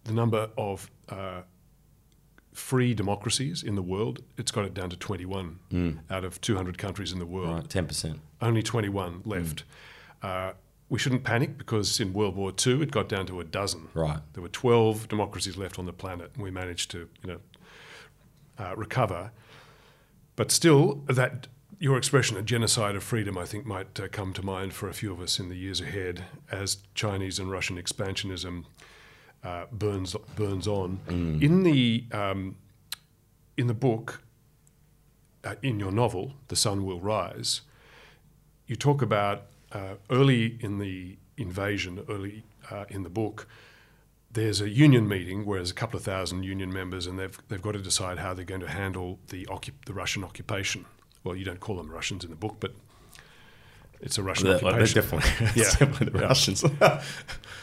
[0.05, 1.42] the number of uh,
[2.53, 4.20] free democracies in the world.
[4.37, 7.55] It's got it down to 21 out of 200 countries in the world.
[7.55, 8.20] Right, ten percent.
[8.40, 9.64] Only 21 left.
[10.23, 10.53] Uh,
[10.88, 13.88] we shouldn't panic because in World War II it got down to a dozen.
[13.94, 14.18] Right.
[14.35, 17.38] There were 12 democracies left on the planet, and we managed to, you know,
[18.59, 19.33] uh, recover.
[20.37, 21.49] But still, that
[21.85, 24.94] your expression, a genocide of freedom, I think might uh, come to mind for a
[24.94, 28.64] few of us in the years ahead as Chinese and Russian expansionism
[29.44, 31.01] uh, burns burns on.
[31.42, 32.57] In the um,
[33.59, 34.23] in the book,
[35.44, 37.61] uh, in your novel, The Sun Will Rise,
[38.66, 43.47] you talk about uh, early in the invasion, early uh, in the book,
[44.33, 47.61] there's a union meeting where there's a couple of thousand union members, and they've they've
[47.61, 49.47] got to decide how they're going to handle the
[49.85, 50.87] the Russian occupation.
[51.25, 52.75] Well, you don't call them Russians in the book, but
[54.01, 55.71] it's a Russian They're, they're definitely, Yeah.
[55.71, 56.65] definitely the Russians.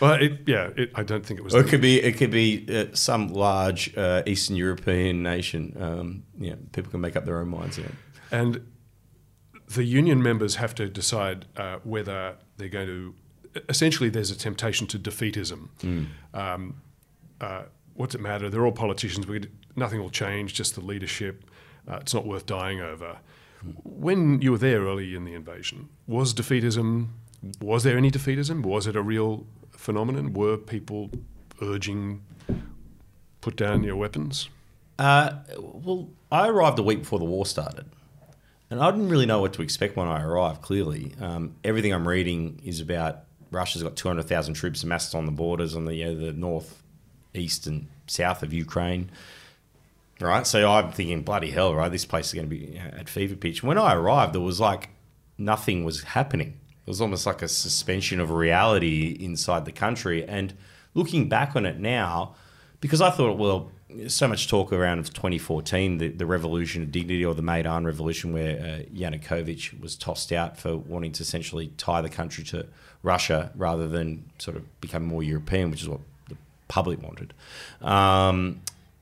[0.01, 1.53] Well, it, yeah, it, I don't think it was.
[1.53, 5.77] It could be it could be uh, some large uh, Eastern European nation.
[5.79, 7.77] Um, yeah, people can make up their own minds.
[7.77, 7.85] Yeah.
[8.31, 8.65] And
[9.67, 13.13] the union members have to decide uh, whether they're going to.
[13.69, 15.67] Essentially, there's a temptation to defeatism.
[16.33, 16.81] Um,
[17.39, 18.49] uh, what's it matter?
[18.49, 19.27] They're all politicians.
[19.27, 19.41] We,
[19.75, 20.55] nothing will change.
[20.55, 21.45] Just the leadership.
[21.87, 23.19] Uh, it's not worth dying over.
[23.83, 27.09] When you were there early in the invasion, was defeatism?
[27.61, 28.63] Was there any defeatism?
[28.63, 30.33] Was it a real phenomenon?
[30.33, 31.09] Were people
[31.61, 32.21] urging
[33.41, 34.49] put down your weapons?
[34.97, 37.85] Uh, well, I arrived a week before the war started,
[38.69, 40.61] and I didn't really know what to expect when I arrived.
[40.61, 45.75] Clearly, um, everything I'm reading is about Russia's got 200,000 troops amassed on the borders
[45.75, 46.81] on the you know, the north,
[47.33, 49.11] east, and south of Ukraine.
[50.21, 51.91] Right, so I'm thinking, bloody hell, right?
[51.91, 53.63] This place is going to be at fever pitch.
[53.63, 54.89] When I arrived, there was like
[55.37, 56.59] nothing was happening.
[56.69, 60.23] It was almost like a suspension of reality inside the country.
[60.25, 60.53] And
[60.93, 62.35] looking back on it now,
[62.79, 63.71] because I thought, well,
[64.07, 68.33] so much talk around of 2014, the, the revolution of dignity or the Maidan revolution,
[68.33, 72.67] where uh, Yanukovych was tossed out for wanting to essentially tie the country to
[73.03, 77.33] Russia rather than sort of become more European, which is what the public wanted.
[77.81, 78.61] Um,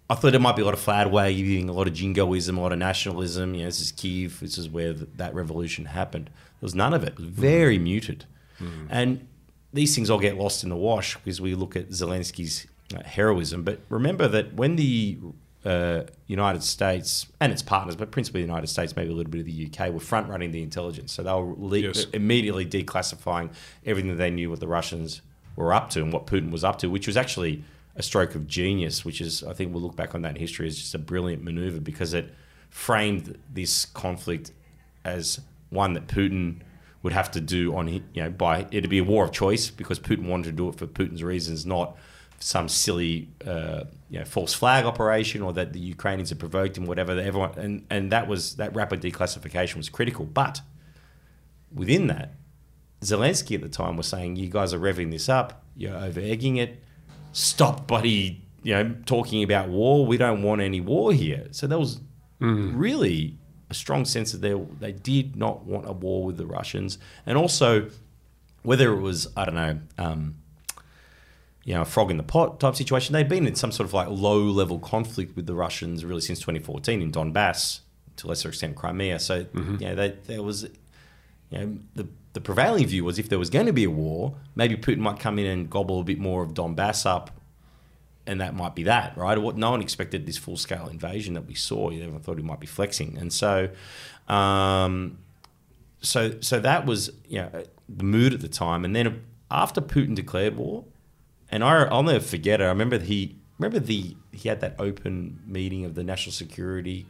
[0.09, 2.61] I thought there might be a lot of flag waving, a lot of jingoism, a
[2.61, 3.53] lot of nationalism.
[3.53, 4.39] You know, this is Kiev.
[4.39, 6.25] This is where th- that revolution happened.
[6.25, 7.09] There was none of it.
[7.09, 7.83] It was very mm.
[7.83, 8.25] muted.
[8.59, 8.87] Mm.
[8.89, 9.27] And
[9.71, 13.63] these things all get lost in the wash because we look at Zelensky's uh, heroism.
[13.63, 15.19] But remember that when the
[15.63, 19.41] uh, United States and its partners, but principally the United States, maybe a little bit
[19.41, 21.13] of the UK, were front running the intelligence.
[21.13, 22.07] So they were le- yes.
[22.13, 23.51] immediately declassifying
[23.85, 25.21] everything that they knew what the Russians
[25.55, 27.63] were up to and what Putin was up to, which was actually
[27.99, 30.67] a stroke of genius, which is, I think we'll look back on that in history
[30.67, 32.33] as just a brilliant maneuver because it
[32.69, 34.51] framed this conflict
[35.03, 36.61] as one that Putin
[37.03, 39.99] would have to do on, you know, by it'd be a war of choice because
[39.99, 41.97] Putin wanted to do it for Putin's reasons, not
[42.39, 46.85] some silly, uh, you know, false flag operation or that the Ukrainians had provoked him,
[46.85, 47.19] whatever.
[47.19, 50.25] Everyone and and that was that rapid declassification was critical.
[50.25, 50.61] But
[51.73, 52.35] within that,
[53.01, 55.63] Zelensky at the time was saying, "You guys are revving this up.
[55.75, 56.81] You're over egging it
[57.39, 60.05] stop buddy, you know, talking about war.
[60.05, 61.47] We don't want any war here.
[61.51, 62.01] So there was
[62.41, 62.73] mm.
[62.75, 63.37] really
[63.69, 67.37] a strong sense that they they did not want a war with the Russians, and
[67.37, 67.89] also
[68.63, 69.79] whether it was I don't know.
[69.97, 70.35] Um,
[71.65, 73.13] you know, a frog in the pot type situation.
[73.13, 76.39] They'd been in some sort of like low level conflict with the Russians really since
[76.39, 77.81] 2014 in Donbass,
[78.15, 79.19] to lesser extent Crimea.
[79.19, 79.75] So, mm-hmm.
[79.75, 80.63] you know, they, there was,
[81.51, 84.35] you know, the the prevailing view was if there was going to be a war,
[84.55, 87.31] maybe Putin might come in and gobble a bit more of Donbass up,
[88.27, 89.37] and that might be that, right?
[89.37, 91.89] What no one expected this full scale invasion that we saw.
[91.89, 93.69] You Everyone thought he might be flexing, and so,
[94.27, 95.17] um,
[96.01, 98.85] so so that was you know the mood at the time.
[98.85, 100.85] And then after Putin declared war,
[101.49, 102.65] and I, I'll never forget it.
[102.65, 107.07] I remember he remember the he had that open meeting of the National Security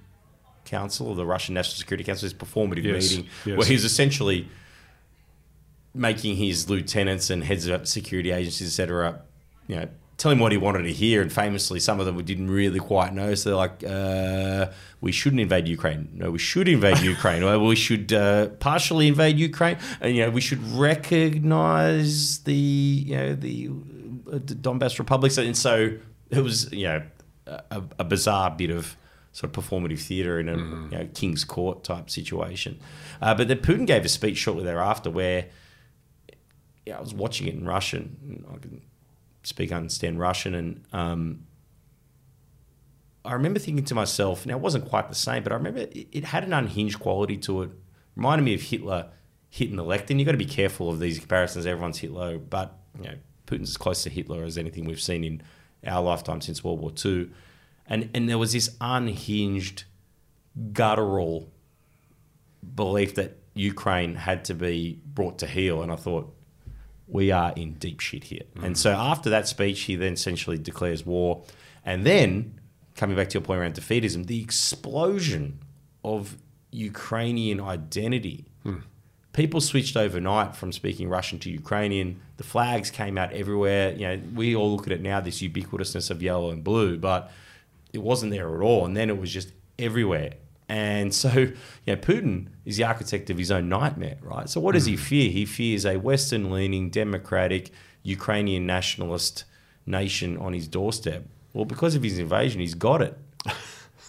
[0.63, 3.57] Council, or the Russian National Security Council, this performative yes, meeting yes.
[3.57, 4.47] where he's essentially
[5.93, 9.21] making his lieutenants and heads of security agencies, etc.,
[9.67, 9.87] you know,
[10.19, 11.21] tell him what he wanted to hear.
[11.21, 13.33] And famously, some of them didn't really quite know.
[13.33, 14.71] So they're like, uh,
[15.01, 16.09] we shouldn't invade Ukraine.
[16.13, 17.43] No, we should invade Ukraine.
[17.43, 19.77] Well, we should uh, partially invade Ukraine.
[20.01, 23.69] And, you know, we should recognize the, you know, the,
[24.31, 25.37] uh, the Donbass republics.
[25.37, 25.97] And so
[26.29, 27.03] it was, you know,
[27.47, 28.95] a, a bizarre bit of
[29.31, 30.91] sort of performative theatre in a mm.
[30.91, 32.79] you know, King's Court type situation.
[33.21, 35.45] Uh, but then Putin gave a speech shortly thereafter where–
[36.89, 38.45] yeah, I was watching it in Russian.
[38.51, 38.81] I can
[39.43, 41.45] speak, understand Russian, and um,
[43.23, 46.07] I remember thinking to myself, now it wasn't quite the same, but I remember it,
[46.11, 47.69] it had an unhinged quality to it.
[48.15, 49.09] Reminded me of Hitler
[49.49, 50.17] hitting the lectern.
[50.17, 51.67] You've got to be careful of these comparisons.
[51.67, 55.43] Everyone's Hitler, but you know, Putin's as close to Hitler as anything we've seen in
[55.85, 57.29] our lifetime since World War II.
[57.85, 59.83] And and there was this unhinged,
[60.73, 61.51] guttural
[62.75, 65.83] belief that Ukraine had to be brought to heel.
[65.83, 66.35] And I thought,
[67.09, 68.43] we are in deep shit here.
[68.55, 68.65] Mm-hmm.
[68.65, 71.43] And so after that speech, he then essentially declares war.
[71.85, 72.59] And then,
[72.95, 75.59] coming back to your point around defeatism, the explosion
[76.03, 76.37] of
[76.71, 78.45] Ukrainian identity.
[78.65, 78.83] Mm.
[79.33, 82.19] People switched overnight from speaking Russian to Ukrainian.
[82.37, 83.93] The flags came out everywhere.
[83.93, 87.31] You know, we all look at it now, this ubiquitousness of yellow and blue, but
[87.93, 88.85] it wasn't there at all.
[88.85, 90.33] And then it was just everywhere.
[90.69, 91.55] And so, you
[91.87, 94.47] know, Putin is the architect of his own nightmare, right?
[94.47, 95.01] So, what does he hmm.
[95.01, 95.29] fear?
[95.31, 97.71] He fears a Western leaning, democratic,
[98.03, 99.43] Ukrainian nationalist
[99.85, 101.25] nation on his doorstep.
[101.51, 103.17] Well, because of his invasion, he's got it.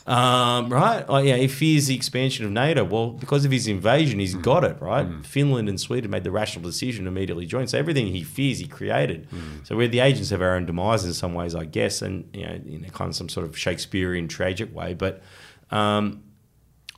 [0.07, 1.09] Um, right?
[1.09, 2.83] Like, yeah, he fears the expansion of NATO.
[2.83, 4.43] Well, because of his invasion, he's mm.
[4.43, 5.07] got it, right?
[5.07, 5.25] Mm.
[5.25, 7.69] Finland and Sweden made the rational decision to immediately join.
[7.69, 9.31] So everything he fears, he created.
[9.31, 9.65] Mm.
[9.67, 12.45] So we're the agents of our own demise in some ways, I guess, and you
[12.45, 14.95] know, in a kind of some sort of Shakespearean tragic way.
[14.95, 15.23] But
[15.71, 16.25] um,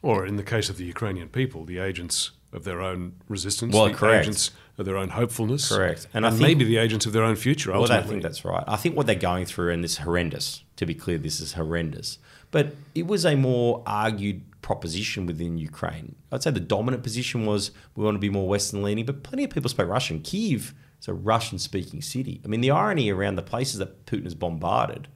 [0.02, 3.86] or in the case of the Ukrainian people, the agents of their own resistance, well,
[3.86, 4.24] the correct.
[4.24, 5.70] agents of their own hopefulness.
[5.70, 6.06] Correct.
[6.12, 7.96] And, and maybe the agents of their own future, ultimately.
[7.96, 8.64] Well, I think that's right.
[8.66, 11.54] I think what they're going through, and this is horrendous, to be clear, this is
[11.54, 12.18] horrendous.
[12.50, 16.14] But it was a more argued proposition within Ukraine.
[16.30, 19.44] I'd say the dominant position was we want to be more Western leaning, but plenty
[19.44, 20.20] of people spoke Russian.
[20.20, 22.40] Kiev is a Russian speaking city.
[22.44, 25.08] I mean, the irony around the places that Putin has bombarded,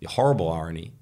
[0.00, 0.92] the horrible irony,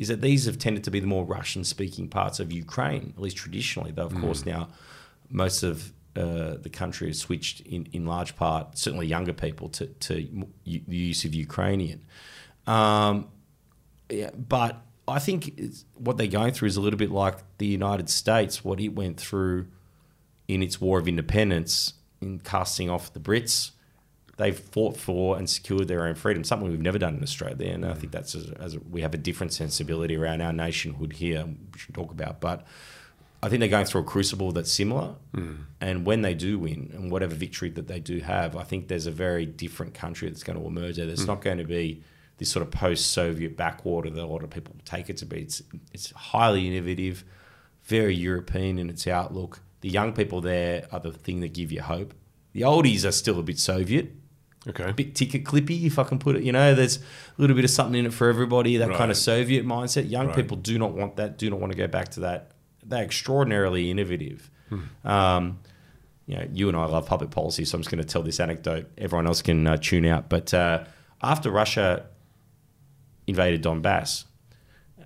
[0.00, 3.22] is that these have tended to be the more Russian speaking parts of Ukraine, at
[3.22, 3.92] least traditionally.
[3.92, 4.22] Though, of mm.
[4.22, 4.68] course, now
[5.28, 9.86] most of uh, the country has switched in, in large part, certainly younger people, to,
[9.86, 10.14] to
[10.64, 12.00] the use of Ukrainian.
[12.66, 13.28] Um,
[14.08, 15.60] yeah, but I think
[15.94, 19.20] what they're going through is a little bit like the United States, what it went
[19.20, 19.66] through
[20.48, 21.92] in its war of independence
[22.22, 23.72] in casting off the Brits.
[24.40, 27.72] They've fought for and secured their own freedom, something we've never done in Australia.
[27.74, 31.44] And I think that's as, as we have a different sensibility around our nationhood here,
[31.44, 32.40] we should talk about.
[32.40, 32.66] But
[33.42, 35.14] I think they're going through a crucible that's similar.
[35.34, 35.64] Mm.
[35.82, 39.06] And when they do win, and whatever victory that they do have, I think there's
[39.06, 41.04] a very different country that's going to emerge there.
[41.04, 41.34] There's mm.
[41.34, 42.02] not going to be
[42.38, 45.42] this sort of post-Soviet backwater that a lot of people take it to be.
[45.42, 45.62] It's
[45.92, 47.24] it's highly innovative,
[47.82, 49.60] very European in its outlook.
[49.82, 52.14] The young people there are the thing that give you hope.
[52.52, 54.12] The oldies are still a bit Soviet,
[54.68, 54.84] Okay.
[54.90, 56.42] a bit ticket clippy, if I can put it.
[56.42, 57.02] You know, there's a
[57.38, 58.76] little bit of something in it for everybody.
[58.76, 60.10] That kind of Soviet mindset.
[60.10, 60.36] Young Right.
[60.36, 61.38] people do not want that.
[61.38, 62.50] Do not want to go back to that.
[62.84, 64.50] They're extraordinarily innovative.
[64.68, 64.80] Hmm.
[65.08, 65.58] Um,
[66.26, 68.38] you know, you and I love public policy, so I'm just going to tell this
[68.38, 68.90] anecdote.
[68.98, 70.28] Everyone else can uh, tune out.
[70.28, 70.84] But uh,
[71.22, 72.06] after Russia
[73.26, 74.24] invaded Donbass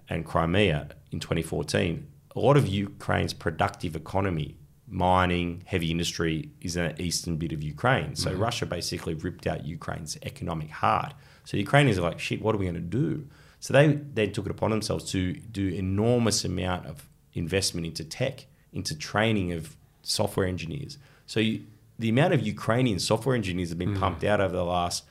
[0.08, 4.56] and Crimea in 2014, a lot of Ukraine's productive economy,
[4.94, 8.14] mining, heavy industry, is in the eastern bit of Ukraine.
[8.14, 11.12] So Russia basically ripped out Ukraine's economic heart.
[11.44, 13.26] So Ukrainians are like, shit, what are we going to do?
[13.60, 18.46] So they then took it upon themselves to do enormous amount of investment into tech,
[18.72, 20.98] into training of software engineers.
[21.26, 21.64] So you,
[21.98, 25.04] the amount of Ukrainian software engineers have been pumped out over the last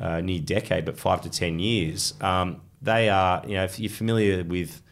[0.00, 2.14] uh, near decade, but five to ten years.
[2.20, 4.82] Um, they are, you know, if you're familiar with,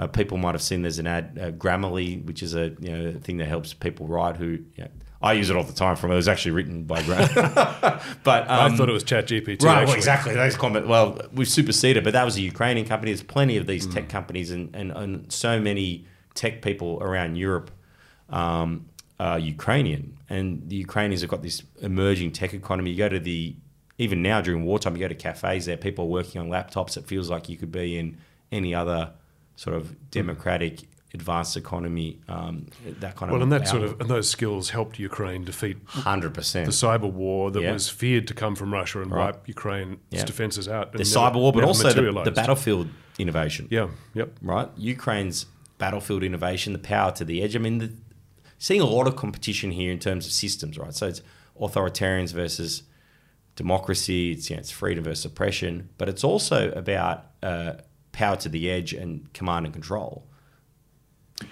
[0.00, 3.14] uh, people might have seen there's an ad, uh, Grammarly, which is a you know
[3.20, 4.36] thing that helps people write.
[4.38, 4.88] Who you know,
[5.20, 5.94] I use it all the time.
[5.94, 7.28] From it was actually written by Gram,
[8.24, 9.62] but um, I thought it was ChatGPT.
[9.62, 10.34] Right, well, exactly.
[10.34, 10.88] Those comment.
[10.88, 13.12] Well, we've superseded, but that was a Ukrainian company.
[13.12, 13.94] There's plenty of these Mm.
[13.94, 17.70] tech companies, and, and, and so many tech people around Europe
[18.30, 18.86] um,
[19.18, 22.90] are Ukrainian, and the Ukrainians have got this emerging tech economy.
[22.90, 23.54] You go to the
[23.98, 26.96] even now during wartime, you go to cafes there, people are working on laptops.
[26.96, 28.16] It feels like you could be in
[28.50, 29.12] any other
[29.64, 30.74] sort of democratic,
[31.12, 32.10] advanced economy.
[32.28, 32.54] Um,
[33.04, 35.76] that kind Well, of Well, and that sort of and those skills helped Ukraine defeat
[35.86, 37.72] hundred percent the cyber war that Yeah.
[37.78, 39.34] was feared to come from Russia and Right.
[39.34, 40.24] wipe Ukraine's Yeah.
[40.24, 40.84] defences out.
[40.92, 42.88] The cyber war, but also the, the battlefield
[43.18, 43.64] innovation.
[43.70, 43.88] Yeah.
[44.14, 44.28] Yep.
[44.40, 44.68] right?
[44.78, 45.38] Ukraine's
[45.76, 47.54] battlefield innovation, the power to the edge.
[47.54, 47.90] I mean, the,
[48.66, 50.94] seeing a lot of competition here in terms of systems, right?
[51.00, 51.20] So it's
[51.64, 52.82] authoritarians versus
[53.56, 54.32] democracy.
[54.32, 57.72] It's you know, it's freedom versus oppression, but it's also about uh,
[58.12, 60.26] power to the edge and command and control.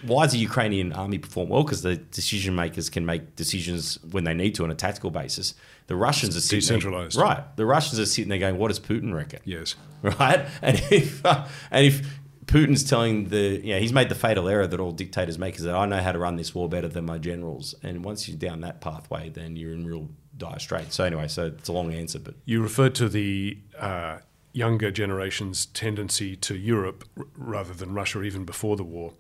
[0.03, 1.63] Why does the Ukrainian army perform well?
[1.63, 5.55] Because the decision makers can make decisions when they need to on a tactical basis.
[5.87, 7.57] The Russians are sitting there- right?
[7.57, 9.77] The Russians are sitting there going, "What does Putin reckon?" Yes.
[10.03, 10.47] right?
[10.61, 12.07] And if uh, and if
[12.45, 15.75] Putin's telling the yeah, he's made the fatal error that all dictators make is that
[15.75, 17.75] I know how to run this war better than my generals.
[17.83, 20.97] And once you're down that pathway, then you're in real dire straits.
[20.97, 24.19] So anyway, so it's a long answer, but You referred to the uh,
[24.59, 29.15] younger generation's tendency to Europe r- rather than Russia, even before the war.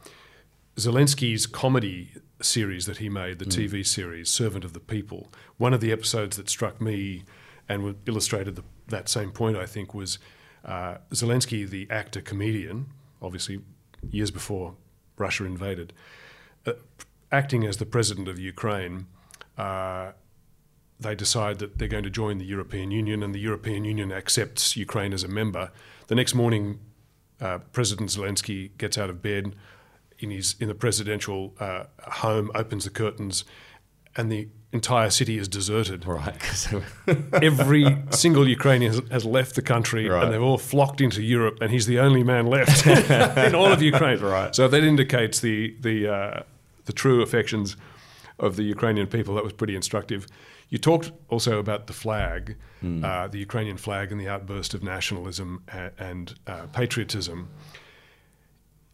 [0.76, 5.80] Zelensky's comedy series that he made, the TV series Servant of the People, one of
[5.80, 7.24] the episodes that struck me
[7.68, 10.18] and illustrated the, that same point, I think, was
[10.64, 12.86] uh, Zelensky, the actor comedian,
[13.20, 13.60] obviously
[14.10, 14.74] years before
[15.16, 15.92] Russia invaded,
[16.66, 16.72] uh,
[17.32, 19.06] acting as the president of Ukraine.
[19.56, 20.12] Uh,
[21.00, 24.76] they decide that they're going to join the European Union, and the European Union accepts
[24.76, 25.70] Ukraine as a member.
[26.08, 26.80] The next morning,
[27.40, 29.54] uh, President Zelensky gets out of bed
[30.18, 33.44] in his in the presidential uh, home, opens the curtains,
[34.16, 36.04] and the entire city is deserted.
[36.04, 36.68] right,
[37.42, 40.24] Every single Ukrainian has, has left the country, Right.
[40.24, 42.86] and they've all flocked into Europe, and he's the only man left
[43.46, 44.18] in all of Ukraine.
[44.20, 44.54] Right.
[44.54, 46.42] So that indicates the the uh,
[46.86, 47.76] the true affections
[48.38, 49.34] of the Ukrainian people.
[49.34, 50.26] That was pretty instructive.
[50.68, 52.56] You talked also about the flag,
[53.04, 57.48] uh, the Ukrainian flag, and the outburst of nationalism and, and uh, patriotism.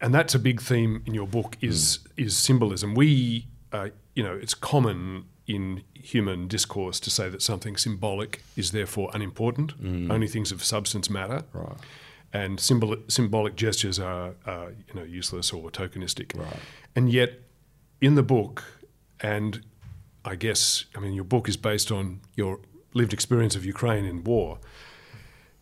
[0.01, 2.95] And that's a big theme in your book is is symbolism.
[2.95, 8.71] We, uh, you know, it's common in human discourse to say that something symbolic is
[8.71, 9.73] therefore unimportant.
[10.11, 11.43] Only things of substance matter.
[11.53, 11.77] Right.
[12.33, 16.37] And symbol, symbolic gestures are, are, you know, useless or tokenistic.
[16.37, 16.59] Right.
[16.95, 17.39] And yet,
[18.01, 18.63] in the book,
[19.21, 19.61] and
[20.23, 22.59] I guess, I mean, your book is based on your
[22.93, 24.59] lived experience of Ukraine in war.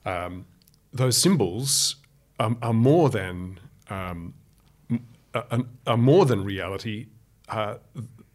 [0.06, 0.46] Um,
[0.92, 1.98] those symbols
[2.40, 4.34] are, are more than um,
[5.34, 7.08] are, are more than reality.
[7.50, 7.76] Uh,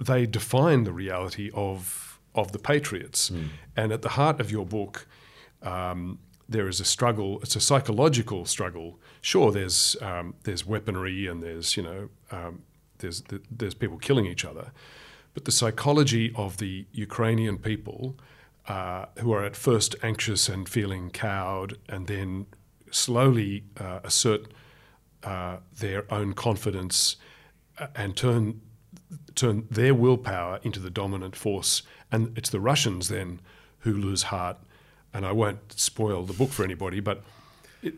[0.04, 3.30] they define the reality of of the patriots,
[3.76, 5.06] and at the heart of your book.
[5.62, 7.40] Um, there is a struggle.
[7.42, 8.98] It's a psychological struggle.
[9.20, 12.62] Sure, there's um, there's weaponry and there's you know um,
[12.98, 14.72] there's there's people killing each other,
[15.38, 18.16] but the psychology of the Ukrainian people,
[18.66, 22.46] uh, who are at first anxious and feeling cowed, and then
[22.90, 24.48] slowly uh, assert
[25.22, 27.14] uh, their own confidence
[27.78, 28.60] uh, and turn
[29.36, 33.40] turn their willpower into the dominant force, and it's the Russians then
[33.84, 34.56] who lose heart.
[35.14, 37.22] And I won't spoil the book for anybody, but
[37.80, 37.94] it,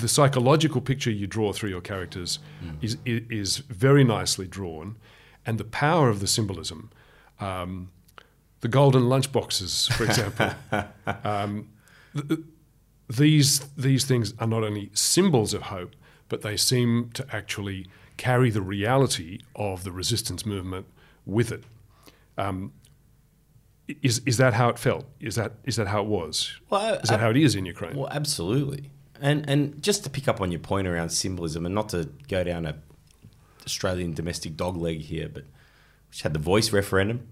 [0.00, 2.38] the psychological picture you draw through your characters
[2.80, 4.94] is, is is very nicely drawn,
[5.46, 6.90] and the power of the symbolism.
[7.40, 7.90] Um,
[8.60, 10.50] the golden lunchboxes, for example.
[11.24, 11.68] um,
[12.16, 12.40] th-
[13.08, 15.94] these these things are not only symbols of hope,
[16.28, 17.86] but they seem to actually
[18.16, 20.86] carry the reality of the resistance movement
[21.26, 21.64] with it.
[22.38, 22.72] Um,
[24.02, 25.04] is is that how it felt?
[25.20, 26.52] Is that is that how it was?
[26.70, 27.96] Well, is that I- how it is in Ukraine?
[27.96, 28.90] Well, absolutely.
[29.20, 32.42] And and just to pick up on your point around symbolism, and not to go
[32.44, 32.76] down a
[33.64, 35.44] Australian domestic dog leg here, but
[36.08, 37.26] which had the voice referendum.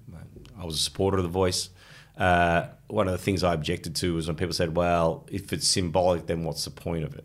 [0.59, 1.70] I was a supporter of the voice.
[2.16, 5.66] Uh, one of the things I objected to was when people said, "Well, if it's
[5.66, 7.24] symbolic, then what's the point of it?"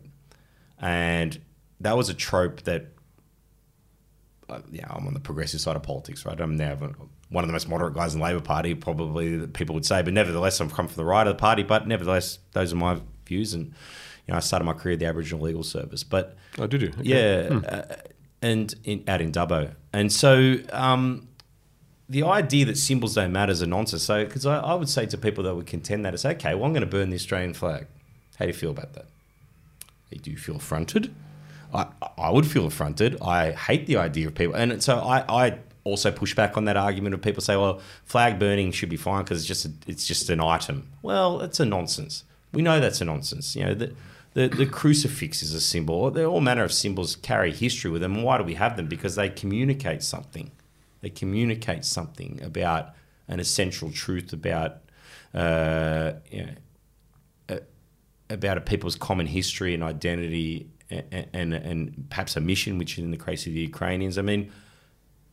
[0.80, 1.38] And
[1.80, 2.86] that was a trope that
[4.48, 6.40] uh, yeah, I'm on the progressive side of politics, right?
[6.40, 6.74] I'm now
[7.30, 10.00] one of the most moderate guys in the Labor Party, probably that people would say,
[10.00, 11.62] but nevertheless, I've come from the right of the party.
[11.62, 13.72] But nevertheless, those are my views, and you
[14.32, 16.02] know, I started my career at the Aboriginal Legal Service.
[16.04, 16.88] But Oh, did you?
[16.98, 17.02] Okay.
[17.50, 17.96] yeah, uh,
[18.40, 21.28] and in, out in Dubbo, and so um,
[22.08, 24.02] the idea that symbols don't matter is a nonsense.
[24.02, 26.64] So, because I, I would say to people that would contend that it's okay, well,
[26.64, 27.86] I'm going to burn the Australian flag.
[28.38, 29.06] How do you feel about that?
[30.22, 31.14] Do you feel affronted?
[31.74, 31.86] I,
[32.16, 33.20] I would feel affronted.
[33.20, 36.76] I hate the idea of people, and so I, I also push back on that
[36.76, 40.06] argument of people say, well, flag burning should be fine because it's just a, it's
[40.06, 40.88] just an item.
[41.02, 42.24] Well, it's a nonsense.
[42.52, 43.54] We know that's a nonsense.
[43.54, 43.94] You know the,
[44.38, 46.10] the the crucifix is a symbol.
[46.12, 48.22] There all manner of symbols carry history with them.
[48.22, 48.86] Why do we have them?
[48.86, 50.52] Because they communicate something.
[51.00, 52.94] They communicate something about
[53.26, 54.78] an essential truth about
[55.34, 57.58] uh, you know,
[58.30, 63.10] about a people's common history and identity and, and, and perhaps a mission, which in
[63.10, 64.50] the case of the Ukrainians, I mean,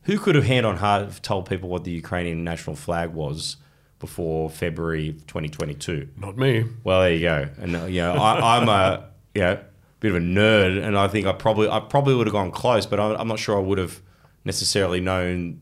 [0.02, 3.56] who could have hand on heart told people what the Ukrainian national flag was
[3.98, 6.08] before February 2022?
[6.16, 6.64] Not me.
[6.84, 7.48] Well, there you go.
[7.58, 9.58] And uh, you know, I, I'm a you know,
[10.00, 12.86] bit of a nerd, and I think I probably I probably would have gone close,
[12.86, 14.02] but I'm, I'm not sure I would have
[14.44, 15.60] necessarily known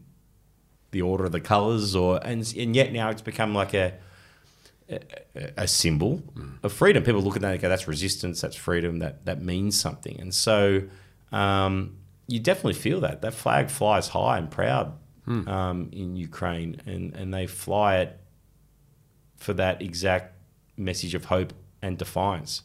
[0.90, 3.94] the order of the colours, or and and yet now it's become like a
[4.90, 5.00] a,
[5.56, 6.22] a symbol
[6.62, 7.02] of freedom.
[7.02, 8.40] People look at that and go, "That's resistance.
[8.40, 8.98] That's freedom.
[8.98, 10.82] That that means something." And so
[11.32, 17.14] um, you definitely feel that that flag flies high and proud um, in Ukraine, and
[17.14, 18.20] and they fly it
[19.44, 20.32] for that exact
[20.76, 22.62] message of hope and defiance.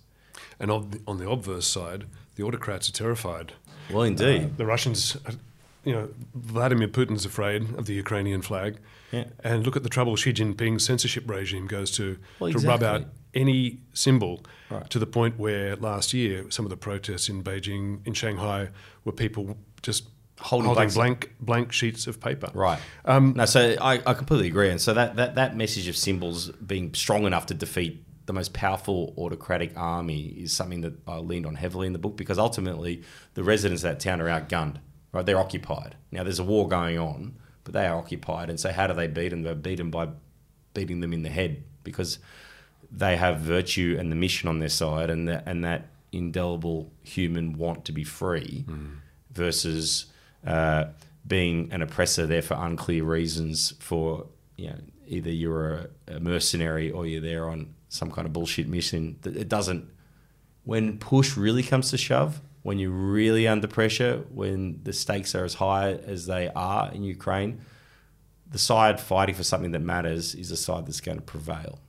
[0.60, 2.06] And on the, on the obverse side,
[2.36, 3.54] the autocrats are terrified.
[3.92, 4.58] Well, indeed.
[4.58, 5.34] The Russians, uh,
[5.84, 8.78] you know, Vladimir Putin's afraid of the Ukrainian flag.
[9.12, 9.26] Yeah.
[9.44, 13.06] And look at the trouble Xi Jinping's censorship regime goes to Well, to rub out
[13.34, 14.90] any symbol Right.
[14.92, 18.70] to the point where last year some of the protests in Beijing, in Shanghai,
[19.04, 20.06] were people just
[20.40, 22.50] Holding holding, blank blank sheets of paper.
[22.54, 22.80] Right.
[23.04, 24.70] Um, no, so I, I completely agree.
[24.70, 28.54] And so that, that, that message of symbols being strong enough to defeat the most
[28.54, 33.04] powerful autocratic army is something that I leaned on heavily in the book because ultimately
[33.34, 34.78] the residents of that town are outgunned,
[35.12, 35.26] right?
[35.26, 35.96] They're occupied.
[36.12, 38.50] Now there's a war going on, but they are occupied.
[38.50, 39.42] And so how do they beat them?
[39.42, 40.10] They beat them by
[40.74, 42.20] beating them in the head because
[42.92, 47.58] they have virtue and the mission on their side and that, and that indelible human
[47.58, 48.64] want to be free
[49.32, 50.06] versus
[50.46, 50.86] uh,
[51.26, 54.28] being an oppressor there for unclear reasons for
[54.58, 54.78] you know
[55.08, 59.18] either you're a, a mercenary or you're there on some kind of bullshit mission.
[59.26, 59.90] It doesn't
[60.64, 65.46] when push really comes to shove when you're really under pressure when the stakes are
[65.46, 67.62] as high as they are in Ukraine
[68.52, 71.80] the side fighting for something that matters is the side that's going to prevail.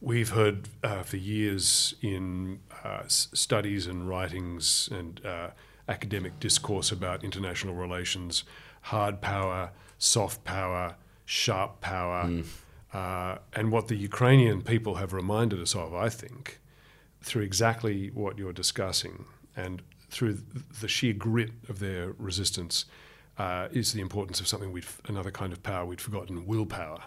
[0.00, 5.50] We've heard uh, for years in uh, studies and writings and uh,
[5.88, 8.44] academic discourse about international relations
[8.82, 12.42] hard power, soft power, sharp power.
[12.92, 16.60] Uh, and what the Ukrainian people have reminded us of, I think,
[17.22, 19.24] through exactly what you're discussing
[19.56, 20.38] and through
[20.80, 22.84] the sheer grit of their resistance,
[23.38, 27.00] uh, is the importance of something we'd, another kind of power we'd forgotten willpower.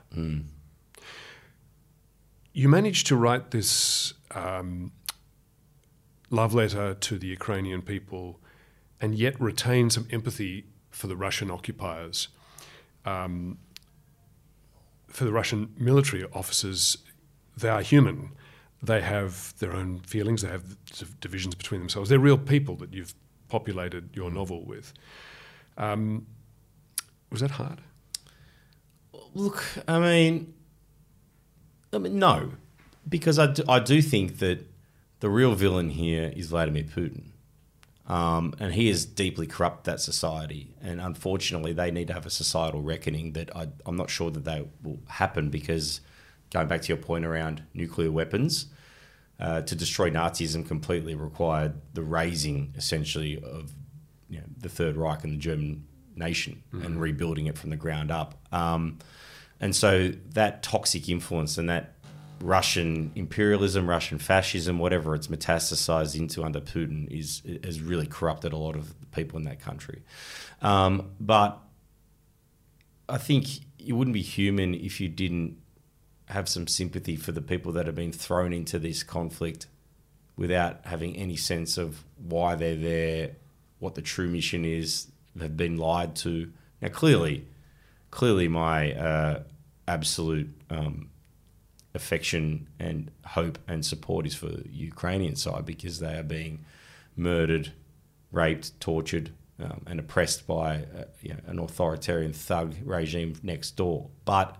[2.53, 4.91] You managed to write this um,
[6.29, 8.39] love letter to the Ukrainian people
[8.99, 12.29] and yet retain some empathy for the Russian occupiers.
[13.05, 13.57] Um,
[15.07, 16.97] for the Russian military officers,
[17.55, 18.31] they are human.
[18.81, 20.75] They have their own feelings, they have
[21.19, 22.09] divisions between themselves.
[22.09, 23.15] They're real people that you've
[23.49, 24.93] populated your novel with.
[25.77, 26.27] Um,
[27.31, 27.81] was that hard?
[29.33, 30.53] Look, I mean,
[31.91, 32.51] I mean, no,
[33.07, 34.65] because I do, I do think that
[35.19, 37.31] the real villain here is Vladimir Putin.
[38.07, 40.73] Um, and he has deeply corrupted that society.
[40.81, 44.45] And unfortunately, they need to have a societal reckoning that I, I'm not sure that
[44.45, 45.99] that will happen because,
[46.49, 48.67] going back to your point around nuclear weapons,
[49.39, 53.71] uh, to destroy Nazism completely required the razing, essentially, of
[54.29, 55.85] you know, the Third Reich and the German
[56.15, 58.35] nation and rebuilding it from the ground up.
[58.51, 58.99] Um,
[59.59, 61.95] and so that toxic influence and that
[62.41, 68.57] Russian imperialism, Russian fascism, whatever it's metastasized into under Putin, is has really corrupted a
[68.57, 70.03] lot of people in that country.
[70.61, 71.59] Um, but
[73.09, 75.57] I think you wouldn't be human if you didn't
[76.29, 79.67] have some sympathy for the people that have been thrown into this conflict
[80.35, 83.31] without having any sense of why they're there,
[83.79, 85.07] what the true mission is,
[85.39, 86.51] have been lied to.
[86.81, 87.47] Now, clearly,
[88.11, 89.43] clearly, my uh,
[89.87, 91.09] absolute um,
[91.97, 96.63] affection and hope and support is for the Ukrainian side because they are being
[97.17, 97.73] murdered,
[98.31, 104.09] raped, tortured, um, and oppressed by uh, you know, an authoritarian thug regime next door.
[104.23, 104.55] But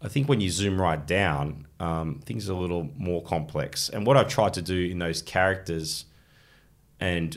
[0.00, 3.90] I think when you zoom right down, um, things are a little more complex.
[3.90, 6.06] And what I've tried to do in those characters,
[6.98, 7.36] and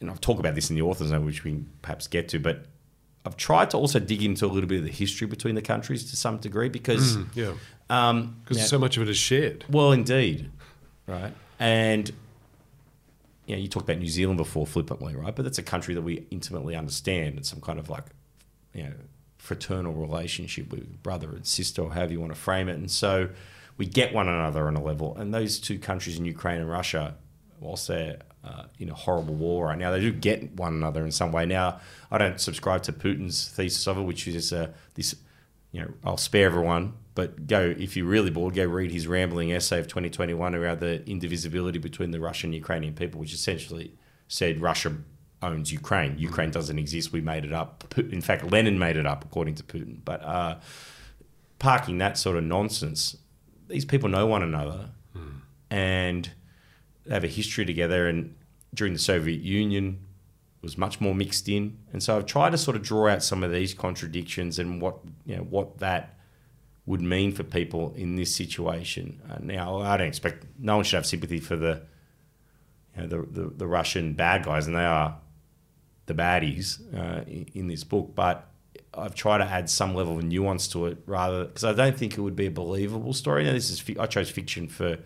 [0.00, 2.66] and I've talked about this in the author's note, which we perhaps get to, but
[3.26, 6.10] I've tried to also dig into a little bit of the history between the countries
[6.10, 7.52] to some degree because, Yeah,
[7.90, 9.64] um, because so much of it is shared.
[9.68, 10.50] well, indeed,
[11.06, 12.10] right, and
[13.46, 15.34] you know, you talked about New Zealand before flippantly, right?
[15.34, 17.38] But that's a country that we intimately understand.
[17.38, 18.04] It's some kind of like,
[18.74, 18.92] you know,
[19.38, 22.76] fraternal relationship with brother and sister, or however you want to frame it.
[22.76, 23.28] And so
[23.76, 25.16] we get one another on a level.
[25.16, 27.14] And those two countries in Ukraine and Russia,
[27.60, 31.10] whilst they're uh, in a horrible war right now, they do get one another in
[31.10, 31.46] some way.
[31.46, 31.80] Now,
[32.10, 35.16] I don't subscribe to Putin's thesis of it, which is uh, this
[35.72, 39.52] you know, I'll spare everyone, but go if you're really bored, go read his rambling
[39.52, 43.92] essay of 2021 around the indivisibility between the Russian and Ukrainian people, which essentially
[44.28, 44.96] said Russia
[45.42, 46.18] owns Ukraine.
[46.18, 47.12] Ukraine doesn't exist.
[47.12, 47.84] We made it up.
[47.98, 49.98] In fact, Lenin made it up, according to Putin.
[50.04, 50.56] But uh,
[51.58, 53.16] parking that sort of nonsense,
[53.68, 54.90] these people know one another,
[55.70, 56.32] and they
[57.10, 58.08] have a history together.
[58.08, 58.34] And
[58.74, 60.06] during the Soviet Union,
[60.66, 63.44] was much more mixed in, and so I've tried to sort of draw out some
[63.44, 66.18] of these contradictions and what you know what that
[66.86, 69.20] would mean for people in this situation.
[69.30, 71.82] Uh, now, I don't expect no one should have sympathy for the
[72.96, 75.16] you know the the, the Russian bad guys, and they are
[76.06, 78.50] the baddies uh, in, in this book, but.
[78.98, 82.16] I've tried to add some level of nuance to it, rather because I don't think
[82.16, 83.44] it would be a believable story.
[83.44, 84.98] Now, this is I chose fiction for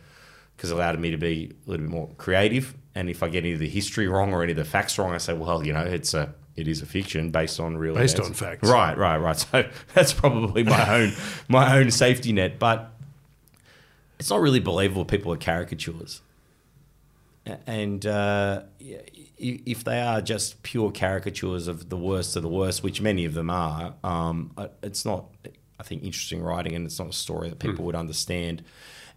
[0.60, 2.74] because it allowed me to be a little bit more creative.
[2.94, 5.14] And if I get any of the history wrong or any of the facts wrong,
[5.14, 8.18] I say, well, you know, it's a it is a fiction based on real Based
[8.18, 8.42] events.
[8.42, 8.68] on facts.
[8.68, 9.38] Right, right, right.
[9.38, 11.12] So that's probably my own
[11.48, 12.92] my own safety net, but
[14.18, 15.06] it's not really believable.
[15.06, 16.20] People are caricatures,
[17.66, 18.64] and uh,
[19.38, 23.32] if they are just pure caricatures of the worst of the worst, which many of
[23.32, 24.50] them are, um,
[24.82, 25.24] it's not.
[25.78, 28.62] I think interesting writing, and it's not a story that people would understand.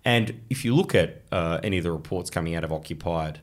[0.05, 3.39] And if you look at uh, any of the reports coming out of occupied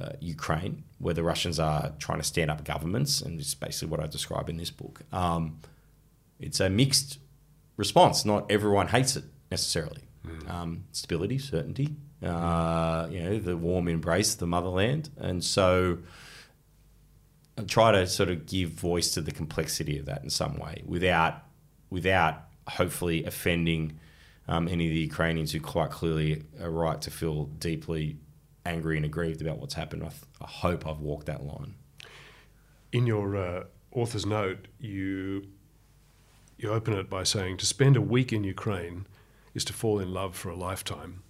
[0.00, 4.00] uh, Ukraine, where the Russians are trying to stand up governments, and it's basically what
[4.00, 5.02] I describe in this book.
[5.12, 5.58] Um,
[6.38, 7.18] it's a mixed
[7.76, 8.24] response.
[8.24, 10.02] Not everyone hates it necessarily.
[10.48, 15.98] Um, stability, certainty, uh, you know, the warm embrace of the motherland, and so
[17.56, 20.82] I try to sort of give voice to the complexity of that in some way,
[20.84, 21.42] without
[21.88, 23.98] without hopefully offending
[24.50, 28.16] um, any of the Ukrainians who quite clearly are right to feel deeply
[28.66, 30.02] angry and aggrieved about what's happened.
[30.02, 31.74] I, th- I hope I've walked that line.
[32.92, 35.46] In your uh, author's note, you
[36.58, 39.06] you open it by saying to spend a week in Ukraine
[39.54, 41.22] is to fall in love for a lifetime,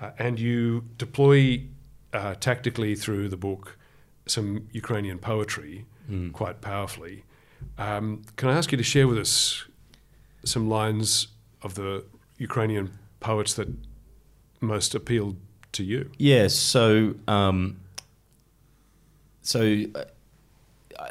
[0.00, 1.62] uh, and you deploy
[2.12, 3.76] uh, tactically through the book
[4.26, 5.84] some Ukrainian poetry
[6.32, 7.24] quite powerfully.
[7.78, 9.64] Um, can I ask you to share with us
[10.44, 11.28] some lines
[11.62, 12.04] of the
[12.40, 13.68] Ukrainian poets that
[14.60, 15.36] most appealed
[15.72, 16.10] to you?
[16.16, 17.78] Yeah, so um,
[19.42, 20.04] so uh,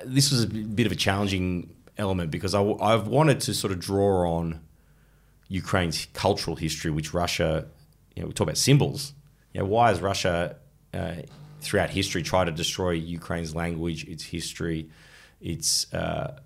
[0.04, 3.80] this was a bit of a challenging element because I, have wanted to sort of
[3.80, 4.60] draw on
[5.48, 7.68] Ukraine's cultural history, which Russia,
[8.16, 9.14] you know, we talk about symbols.
[9.54, 10.56] You know, why has Russia
[10.94, 11.16] uh,
[11.62, 14.90] throughout history tried to destroy Ukraine's language, its history,
[15.42, 16.40] its uh,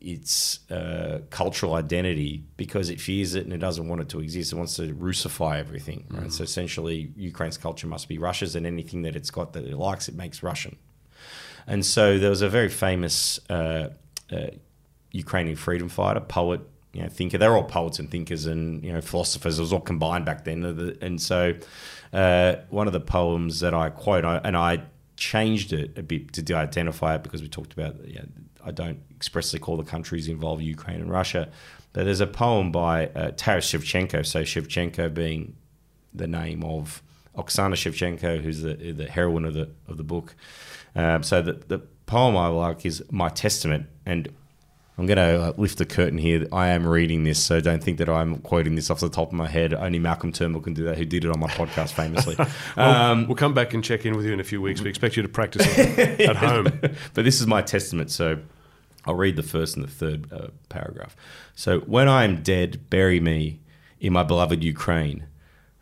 [0.00, 4.52] its uh, cultural identity because it fears it and it doesn't want it to exist.
[4.52, 6.06] It wants to Russify everything.
[6.10, 6.32] Right?
[6.32, 10.08] So essentially, Ukraine's culture must be Russia's, and anything that it's got that it likes,
[10.08, 10.76] it makes Russian.
[11.66, 13.90] And so there was a very famous uh,
[14.32, 14.46] uh,
[15.12, 16.60] Ukrainian freedom fighter, poet,
[16.92, 17.38] you know thinker.
[17.38, 19.58] They're all poets and thinkers and you know philosophers.
[19.58, 20.96] It was all combined back then.
[21.00, 21.54] And so
[22.12, 24.82] uh, one of the poems that I quote, and I
[25.16, 28.06] changed it a bit to identify it because we talked about.
[28.06, 28.28] You know,
[28.68, 31.48] I don't expressly call the countries involved Ukraine and Russia,
[31.92, 34.24] but there's a poem by uh, Taras Shevchenko.
[34.24, 35.56] So Shevchenko being
[36.14, 37.02] the name of
[37.36, 40.34] Oksana Shevchenko, who's the the heroine of the of the book.
[40.94, 44.28] Um, so the the poem I like is My Testament, and
[44.98, 46.44] I'm going to uh, lift the curtain here.
[46.52, 49.34] I am reading this, so don't think that I'm quoting this off the top of
[49.34, 49.72] my head.
[49.72, 52.34] Only Malcolm Turnbull can do that, who did it on my podcast famously.
[52.76, 54.80] well, um, we'll come back and check in with you in a few weeks.
[54.80, 56.64] We expect you to practice at home.
[57.14, 58.40] but this is my testament, so
[59.08, 61.16] I'll read the first and the third uh, paragraph.
[61.54, 63.60] So, when I am dead, bury me
[63.98, 65.26] in my beloved Ukraine,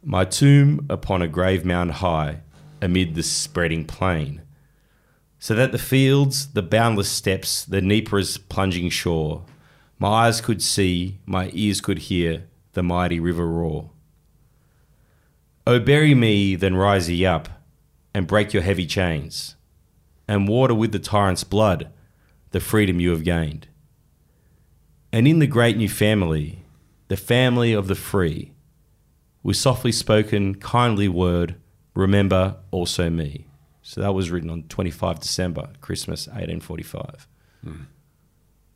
[0.03, 2.41] my tomb upon a grave mound high,
[2.81, 4.43] amid the spreading plain
[5.39, 9.45] so that the fields, the boundless steppes, the Dnieper's plunging shore,
[9.99, 13.91] my eyes could see, my ears could hear the mighty river roar.
[15.67, 17.49] O bury me, then rise ye up,
[18.15, 19.57] and break your heavy chains,
[20.29, 21.93] and water with the tyrant's blood
[22.51, 23.69] the freedom you have gained.
[25.13, 26.61] And in the great new family,
[27.09, 28.53] the family of the free,
[29.43, 31.57] with softly spoken, kindly word,
[31.95, 33.47] remember also me.
[33.83, 37.29] So that was written on 25 December, Christmas 1845.
[37.65, 37.87] Mm.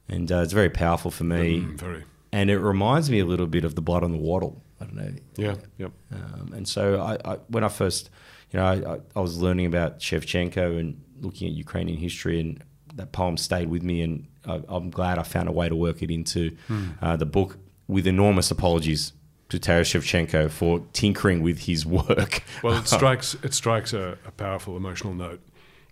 [0.08, 1.60] And uh, it's very powerful for me.
[1.60, 2.04] Mm, very.
[2.32, 4.62] And it reminds me a little bit of the blood on the wattle.
[4.80, 5.12] I don't know.
[5.36, 5.92] Yeah, yep.
[6.12, 8.08] Um, and so I, I, when I first,
[8.50, 12.62] you know, I, I, was learning about Shevchenko and looking at Ukrainian history, and
[13.00, 14.02] that poem stayed with me.
[14.02, 16.94] And I, am glad I found a way to work it into mm.
[17.02, 19.12] uh, the book with enormous apologies
[19.48, 22.42] to Taras Shevchenko for tinkering with his work.
[22.62, 25.40] Well, it strikes it strikes a, a, powerful emotional note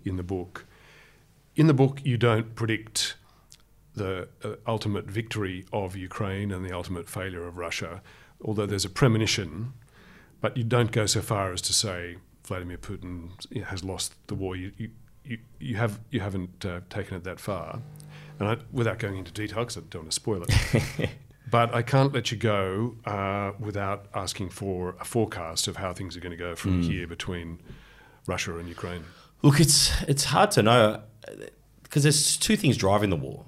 [0.04, 0.66] in the book.
[1.56, 3.16] In the book, you don't predict
[3.94, 8.00] the uh, ultimate victory of Ukraine and the ultimate failure of Russia,
[8.44, 9.72] although there's a premonition.
[10.40, 13.30] But you don't go so far as to say Vladimir Putin
[13.64, 14.54] has lost the war.
[14.54, 14.90] You you,
[15.28, 17.80] you, you have you haven't uh, taken it that far.
[18.40, 21.10] And I, without going into details, I don't want to spoil it.
[21.50, 26.16] But I can't let you go uh, without asking for a forecast of how things
[26.16, 26.90] are going to go from mm.
[26.90, 27.58] here between
[28.26, 29.04] Russia and Ukraine.
[29.42, 31.02] Look, it's it's hard to know
[31.82, 33.44] because there's two things driving the war: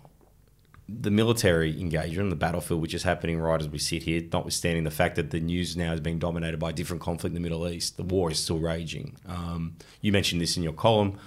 [0.89, 4.91] the military engagement the battlefield, which is happening right as we sit here, notwithstanding the
[4.91, 7.97] fact that the news now is being dominated by different conflict in the Middle East.
[7.97, 9.17] The war is still raging.
[9.27, 11.19] Um, you mentioned this in your column.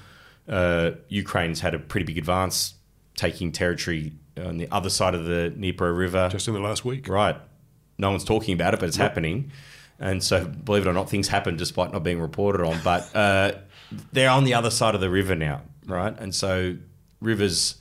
[0.47, 2.75] Uh, Ukraine's had a pretty big advance,
[3.15, 6.29] taking territory on the other side of the Dnieper River.
[6.29, 7.07] Just in the last week.
[7.07, 7.35] Right.
[7.97, 9.09] No one's talking about it, but it's yep.
[9.09, 9.51] happening.
[9.99, 12.79] And so, believe it or not, things happen despite not being reported on.
[12.83, 13.53] But uh,
[14.11, 16.17] they're on the other side of the river now, right?
[16.19, 16.75] And so,
[17.21, 17.75] rivers,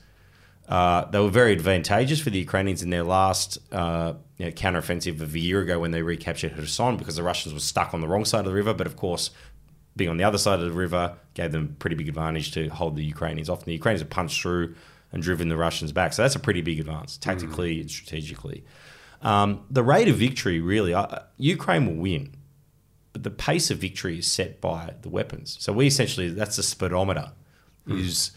[0.69, 5.21] uh, they were very advantageous for the Ukrainians in their last uh, you know, counteroffensive
[5.21, 8.09] of a year ago when they recaptured Kherson because the Russians were stuck on the
[8.09, 8.75] wrong side of the river.
[8.75, 9.31] But of course,
[9.97, 12.97] being on the other side of the river gave them pretty big advantage to hold
[12.97, 13.61] the Ukrainians off.
[13.61, 14.75] And the Ukrainians have punched through
[15.13, 16.13] and driven the Russians back.
[16.13, 17.81] So that's a pretty big advance, tactically mm.
[17.83, 18.65] and strategically.
[19.21, 22.35] Um, the rate of victory, really, uh, Ukraine will win,
[23.13, 25.57] but the pace of victory is set by the weapons.
[25.61, 27.33] So we essentially, that's the speedometer,
[27.87, 28.01] mm.
[28.01, 28.33] is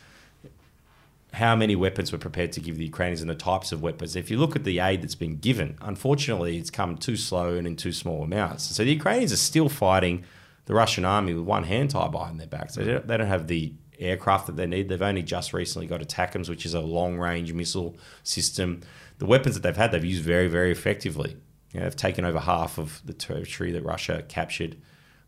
[1.33, 4.15] how many weapons we're prepared to give the Ukrainians and the types of weapons.
[4.15, 7.67] If you look at the aid that's been given, unfortunately, it's come too slow and
[7.67, 8.63] in too small amounts.
[8.75, 10.23] So the Ukrainians are still fighting
[10.65, 12.75] the Russian army with one hand tied behind their backs.
[12.75, 14.89] they don't, they don't have the aircraft that they need.
[14.89, 18.81] They've only just recently got ATACMS, which is a long range missile system.
[19.19, 21.37] The weapons that they've had, they've used very, very effectively.
[21.71, 24.77] You know, they've taken over half of the territory that Russia captured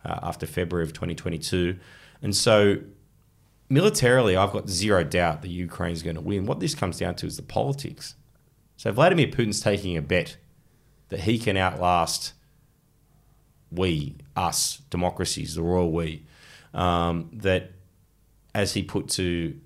[0.04, 1.78] uh, after February of 2022.
[2.22, 2.78] And so,
[3.70, 6.46] militarily, I've got zero doubt that Ukraine is going to win.
[6.46, 8.16] What this comes down to is the politics.
[8.76, 10.38] So, Vladimir Putin's taking a bet
[11.10, 12.34] that he can outlast
[13.72, 16.26] we, us, democracies, the royal we,
[16.74, 17.72] um, that
[18.54, 19.60] as he put to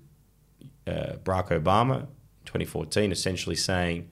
[0.86, 2.06] uh, Barack Obama in
[2.44, 4.08] 2014, essentially saying,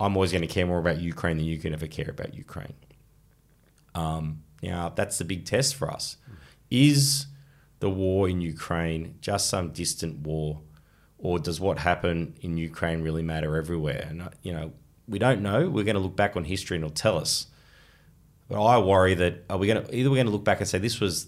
[0.00, 2.74] I'm always going to care more about Ukraine than you can ever care about Ukraine.
[3.94, 6.16] Um, now, that's the big test for us.
[6.70, 7.26] Is
[7.80, 10.60] the war in Ukraine just some distant war,
[11.18, 14.06] or does what happened in Ukraine really matter everywhere?
[14.08, 14.72] And, uh, you know,
[15.06, 15.68] we don't know.
[15.68, 17.46] We're going to look back on history and it'll tell us.
[18.54, 20.68] But I worry that are we going to either we're going to look back and
[20.68, 21.26] say this was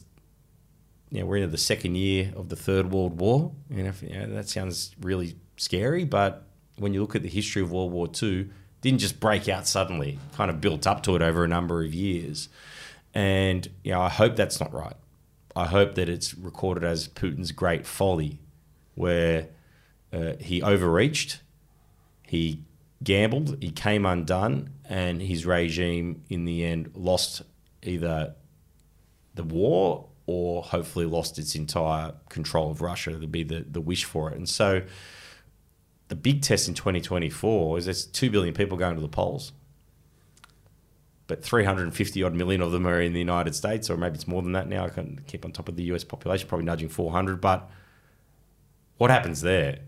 [1.11, 3.51] you know, we're in the second year of the Third World War.
[3.69, 6.47] You know, you know, that sounds really scary, but
[6.77, 8.49] when you look at the history of World War II,
[8.81, 11.93] didn't just break out suddenly, kind of built up to it over a number of
[11.93, 12.49] years.
[13.13, 14.97] And you know, I hope that's not right.
[15.57, 18.39] I hope that it's recorded as Putin's great folly,
[18.95, 19.49] where
[20.13, 21.41] uh, he overreached,
[22.23, 22.63] he
[23.03, 27.43] gambled, he came undone, and his regime in the end lost
[27.83, 28.35] either
[29.35, 33.13] the war or hopefully lost its entire control of Russia.
[33.13, 34.37] That'd be the, the wish for it.
[34.37, 34.83] And so
[36.09, 39.53] the big test in 2024 is there's 2 billion people going to the polls.
[41.29, 44.43] But 350 odd million of them are in the United States, or maybe it's more
[44.43, 44.85] than that now.
[44.85, 47.41] I can't keep on top of the US population, probably nudging 400.
[47.41, 47.69] But
[48.97, 49.81] what happens there?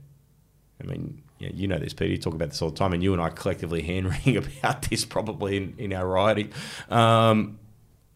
[0.83, 2.11] I mean, yeah, you know this, Peter.
[2.11, 4.83] You talk about this all the time, and you and I collectively hand wringing about
[4.83, 6.51] this probably in, in our writing.
[6.91, 7.59] Um,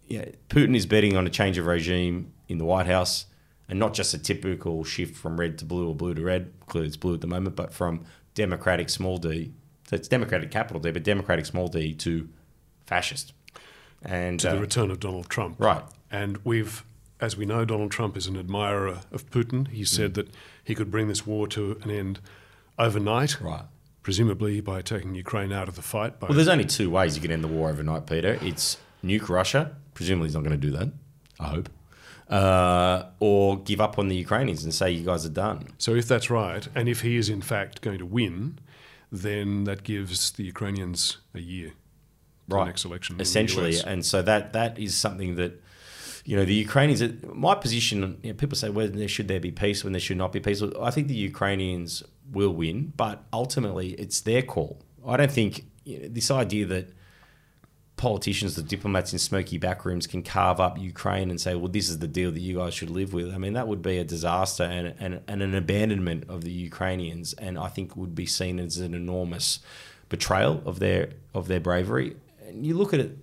[0.08, 3.26] yeah, Putin is betting on a change of regime in the White House,
[3.68, 6.52] and not just a typical shift from red to blue or blue to red.
[6.66, 8.04] Clearly, it's blue at the moment, but from
[8.34, 9.52] Democratic small d,
[9.88, 12.28] so it's Democratic capital D, but Democratic small d to
[12.86, 13.32] fascist.
[14.04, 15.60] And to uh, the return of Donald Trump.
[15.60, 16.82] right, And we've,
[17.20, 19.68] as we know, Donald Trump is an admirer of Putin.
[19.68, 19.86] He Mm.
[19.86, 20.28] said that
[20.64, 22.18] he could bring this war to an end
[22.78, 23.64] overnight, right.
[24.02, 26.18] presumably by taking Ukraine out of the fight.
[26.18, 28.38] By Well, there's only two ways you can end the war overnight, Peter.
[28.42, 29.76] It's nuke Russia.
[29.94, 30.92] Presumably, he's not going to do that.
[31.38, 31.68] I hope.
[32.28, 35.68] Uh, or give up on the Ukrainians and say you guys are done.
[35.76, 38.58] so if that's right, and if he is in fact going to win,
[39.10, 41.72] then that gives the Ukrainians a year.
[42.48, 42.66] Right.
[42.66, 43.20] next election.
[43.20, 45.62] essentially, and so that that is something that
[46.24, 47.02] you know the Ukrainians.
[47.32, 50.16] My position, you know, people say, "Well, there should there be peace when there should
[50.16, 52.02] not be peace?" I think the Ukrainians
[52.32, 54.80] will win, but ultimately, it's their call.
[55.06, 56.92] I don't think you know, this idea that
[57.96, 61.88] politicians, the diplomats in smoky back rooms, can carve up Ukraine and say, "Well, this
[61.88, 64.04] is the deal that you guys should live with." I mean, that would be a
[64.04, 68.58] disaster and and, and an abandonment of the Ukrainians, and I think would be seen
[68.58, 69.60] as an enormous
[70.08, 72.16] betrayal of their of their bravery.
[72.46, 73.18] And you look at it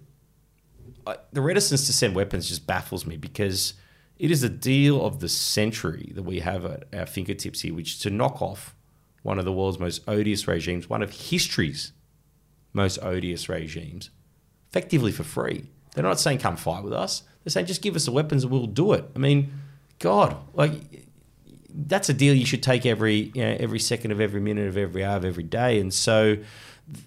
[1.32, 3.74] the reticence to send weapons just baffles me because
[4.18, 8.00] it is a deal of the century that we have at our fingertips here, which
[8.00, 8.76] to knock off
[9.24, 11.94] one of the world's most odious regimes, one of history's
[12.74, 14.10] most odious regimes,
[14.70, 15.70] effectively for free.
[15.94, 17.24] They're not saying come fight with us.
[17.44, 19.06] They're saying just give us the weapons and we'll do it.
[19.16, 19.52] I mean,
[20.00, 20.74] God, like
[21.70, 24.78] that's a deal you should take every you know, every second of every minute of
[24.78, 25.80] every hour of every day.
[25.80, 26.38] And so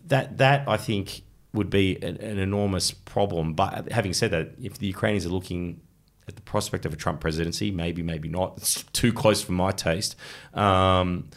[0.07, 3.55] that that I think would be an, an enormous problem.
[3.55, 5.81] But having said that, if the Ukrainians are looking
[6.29, 8.55] at the prospect of a Trump presidency, maybe, maybe not.
[8.57, 10.17] It's too close for my taste.
[10.55, 11.29] Um,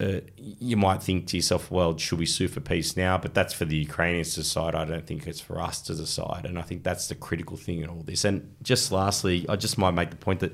[0.00, 3.18] uh, you might think to yourself, well, should we sue for peace now?
[3.18, 4.74] But that's for the Ukrainians to decide.
[4.74, 6.44] I don't think it's for us to decide.
[6.46, 8.24] And I think that's the critical thing in all this.
[8.24, 10.52] And just lastly, I just might make the point that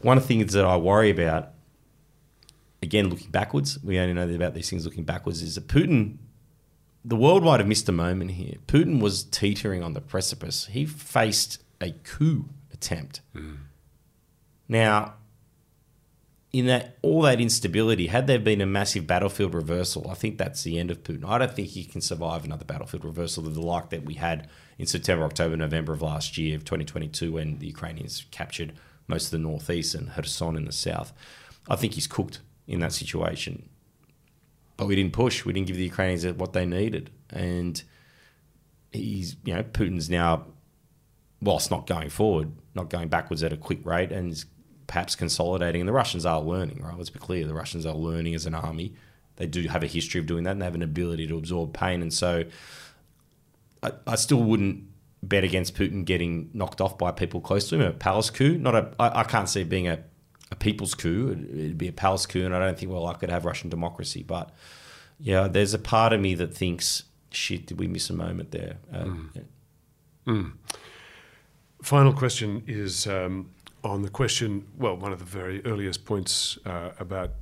[0.00, 1.50] one of the things that I worry about,
[2.82, 6.18] again, looking backwards, we only know about these things looking backwards, is that Putin,
[7.04, 8.54] the world might have missed a moment here.
[8.68, 10.66] Putin was teetering on the precipice.
[10.66, 13.22] He faced a coup attempt.
[14.68, 15.14] Now,
[16.52, 20.62] in that all that instability, had there been a massive battlefield reversal, I think that's
[20.62, 21.24] the end of Putin.
[21.24, 24.48] I don't think he can survive another battlefield reversal of the like that we had
[24.78, 28.74] in September, October, November of last year, of 2022, when the Ukrainians captured
[29.08, 31.12] most of the northeast and Kherson in the south.
[31.68, 33.68] I think he's cooked in that situation.
[34.76, 35.44] But we didn't push.
[35.44, 37.10] We didn't give the Ukrainians what they needed.
[37.30, 37.82] And
[38.92, 40.46] he's, you know, Putin's now,
[41.40, 44.44] whilst not going forward, not going backwards at a quick rate, and
[44.92, 45.80] perhaps consolidating.
[45.80, 46.96] And the Russians are learning, right?
[46.98, 47.46] Let's be clear.
[47.46, 48.92] The Russians are learning as an army.
[49.36, 51.72] They do have a history of doing that, and they have an ability to absorb
[51.72, 52.02] pain.
[52.02, 52.44] And so,
[53.82, 54.84] I, I still wouldn't
[55.22, 57.80] bet against Putin getting knocked off by people close to him.
[57.80, 58.92] A palace coup, not a.
[59.00, 60.00] I, I can't see it being a,
[60.50, 61.30] a people's coup.
[61.32, 63.70] It'd, it'd be a palace coup, and I don't think well I could have Russian
[63.70, 64.22] democracy.
[64.22, 64.50] But
[65.18, 68.76] yeah, there's a part of me that thinks, shit, did we miss a moment there?
[68.92, 69.06] Uh,
[70.26, 70.42] yeah.
[71.82, 73.48] Final question is um,
[73.84, 74.66] on the question.
[74.76, 77.32] Well, one of the very earliest points uh, about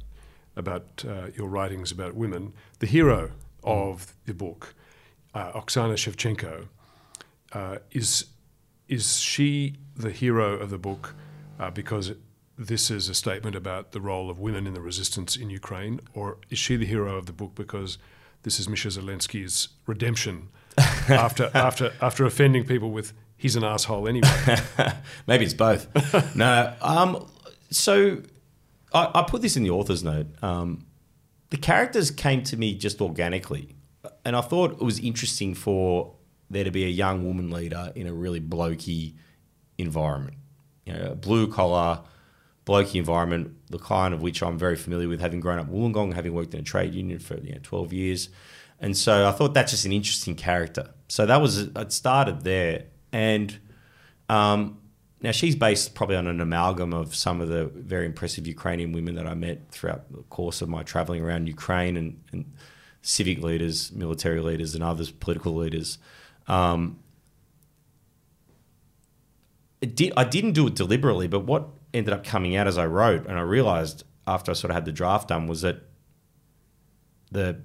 [0.56, 2.52] about uh, your writings about women.
[2.80, 3.30] The hero
[3.62, 4.74] of the book,
[5.34, 6.66] uh, Oksana Shevchenko,
[7.52, 8.26] uh, is
[8.88, 11.14] is she the hero of the book
[11.58, 12.12] uh, because
[12.58, 16.38] this is a statement about the role of women in the resistance in Ukraine, or
[16.50, 17.96] is she the hero of the book because
[18.42, 20.48] this is Misha Zelinsky's redemption
[21.08, 24.28] after after after offending people with he's an asshole anyway?
[25.26, 25.88] Maybe it's both.
[26.36, 26.72] no.
[26.80, 27.26] Um,
[27.70, 28.22] so
[28.92, 30.26] I, I put this in the author's note.
[30.42, 30.86] Um,
[31.48, 33.74] the characters came to me just organically,
[34.24, 36.14] and I thought it was interesting for
[36.50, 39.14] there to be a young woman leader in a really blokey
[39.78, 40.36] environment.
[40.84, 42.00] You know, a blue collar,
[42.66, 46.14] blokey environment, the kind of which I'm very familiar with, having grown up in Wollongong,
[46.14, 48.28] having worked in a trade union for you know, 12 years.
[48.80, 50.90] And so I thought that's just an interesting character.
[51.08, 52.84] So that was, it started there.
[53.12, 53.58] And
[54.28, 54.78] um,
[55.20, 59.14] now she's based probably on an amalgam of some of the very impressive Ukrainian women
[59.16, 61.96] that I met throughout the course of my traveling around Ukraine.
[61.96, 62.44] And, and
[63.02, 65.98] civic leaders, military leaders, and others, political leaders.
[66.46, 66.98] Um,
[69.80, 73.26] did, I didn't do it deliberately, but what ended up coming out as I wrote,
[73.26, 75.82] and I realized after I sort of had the draft done, was that
[77.32, 77.62] the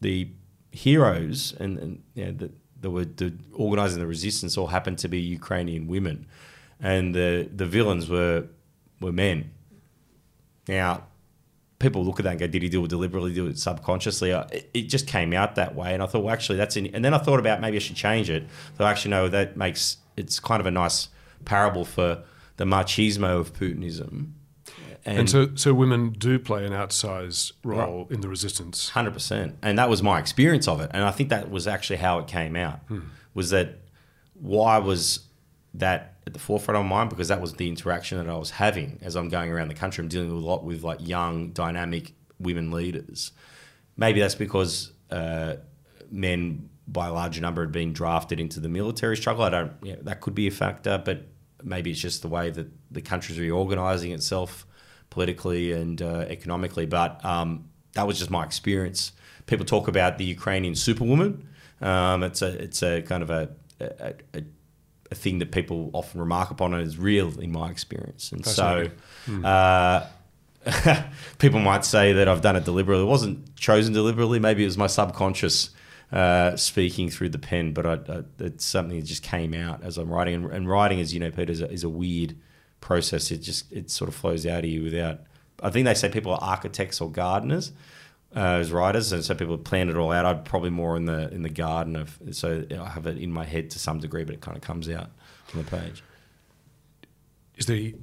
[0.00, 0.30] the
[0.70, 5.08] heroes and, and you know, the, that were the, organising the resistance all happened to
[5.08, 6.26] be Ukrainian women,
[6.80, 8.46] and the the villains were
[9.00, 9.50] were men.
[10.68, 11.04] Now,
[11.78, 13.32] people look at that and go, "Did he do it deliberately?
[13.34, 16.32] Do it subconsciously?" Uh, it, it just came out that way, and I thought, well,
[16.32, 16.86] actually, that's in.
[16.94, 18.44] And then I thought about maybe I should change it.
[18.76, 21.08] So actually, no, that makes it's kind of a nice
[21.44, 22.22] parable for
[22.56, 24.32] the machismo of Putinism.
[25.04, 28.10] And, and so, so women do play an outsized role right.
[28.10, 28.90] in the resistance.
[28.90, 30.90] Hundred percent, and that was my experience of it.
[30.92, 32.80] And I think that was actually how it came out.
[32.88, 33.00] Hmm.
[33.34, 33.80] Was that
[34.34, 35.20] why was
[35.74, 37.10] that at the forefront of my mind?
[37.10, 40.02] Because that was the interaction that I was having as I'm going around the country.
[40.02, 43.32] I'm dealing with a lot with like young, dynamic women leaders.
[43.96, 45.56] Maybe that's because uh,
[46.10, 49.44] men by a larger number had been drafted into the military struggle.
[49.44, 49.72] I don't.
[49.82, 51.26] Yeah, that could be a factor, but
[51.62, 54.66] maybe it's just the way that the country's reorganising itself
[55.18, 56.86] politically and uh, economically.
[56.86, 59.10] But um, that was just my experience.
[59.46, 61.48] People talk about the Ukrainian superwoman.
[61.80, 63.50] Um, it's a it's a kind of a,
[63.80, 64.42] a, a,
[65.10, 68.30] a thing that people often remark upon and is real in my experience.
[68.30, 68.90] And so.
[69.26, 69.44] Hmm.
[69.44, 70.06] Uh,
[71.38, 73.04] people might say that I've done it deliberately.
[73.04, 74.38] It wasn't chosen deliberately.
[74.38, 75.70] Maybe it was my subconscious
[76.12, 79.96] uh, speaking through the pen, but I, I, it's something that just came out as
[79.96, 80.34] I'm writing.
[80.34, 82.36] And, and writing, as you know, Peter, is a, is a, weird
[82.80, 83.30] process.
[83.30, 85.20] It just it sort of flows out of you without.
[85.62, 87.72] I think they say people are architects or gardeners
[88.34, 90.24] uh, as writers, and so people plan it all out.
[90.24, 93.44] I'm probably more in the in the garden of so I have it in my
[93.44, 95.10] head to some degree, but it kind of comes out
[95.54, 96.02] on the page.
[97.56, 97.94] Is the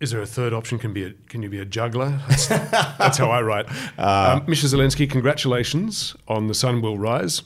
[0.00, 0.78] is there a third option?
[0.78, 2.20] Can be a, can you be a juggler?
[2.28, 3.66] That's, that's how I write.
[3.98, 7.42] Uh, um, Misha Zelinsky, congratulations on the sun will rise.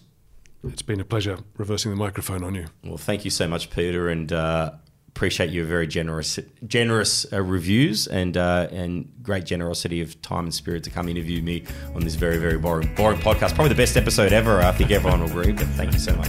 [0.64, 2.66] It's been a pleasure reversing the microphone on you.
[2.84, 4.72] Well, thank you so much, Peter, and uh,
[5.14, 10.54] appreciate your very generous generous uh, reviews and uh, and great generosity of time and
[10.54, 13.54] spirit to come interview me on this very very boring boring podcast.
[13.54, 14.60] Probably the best episode ever.
[14.60, 15.52] I think everyone will agree.
[15.52, 16.28] But thank you so much.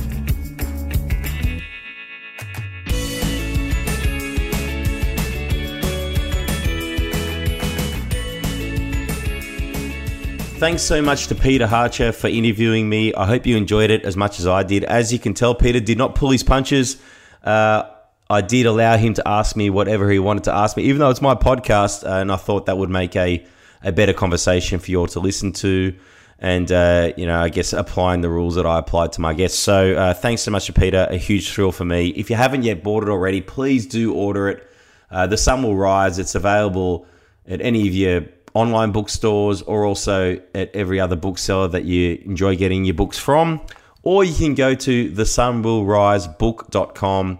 [10.59, 13.13] Thanks so much to Peter Hartcher for interviewing me.
[13.13, 14.85] I hope you enjoyed it as much as I did.
[14.85, 17.01] As you can tell, Peter did not pull his punches.
[17.43, 17.83] Uh,
[18.29, 21.09] I did allow him to ask me whatever he wanted to ask me, even though
[21.09, 23.45] it's my podcast, uh, and I thought that would make a,
[23.83, 25.93] a better conversation for you all to listen to.
[26.39, 29.59] And, uh, you know, I guess applying the rules that I applied to my guests.
[29.59, 31.07] So uh, thanks so much to Peter.
[31.09, 32.07] A huge thrill for me.
[32.09, 34.69] If you haven't yet bought it already, please do order it.
[35.09, 36.19] Uh, the Sun Will Rise.
[36.19, 37.05] It's available
[37.47, 42.57] at any of your online bookstores or also at every other bookseller that you enjoy
[42.57, 43.61] getting your books from.
[44.01, 47.39] Or you can go to thesunwillrisebook.com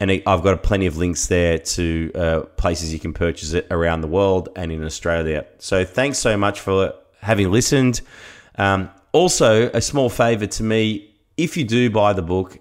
[0.00, 4.00] and I've got plenty of links there to uh, places you can purchase it around
[4.00, 5.46] the world and in Australia.
[5.58, 8.00] So thanks so much for having listened.
[8.56, 12.58] Um, also, a small favor to me if you do buy the book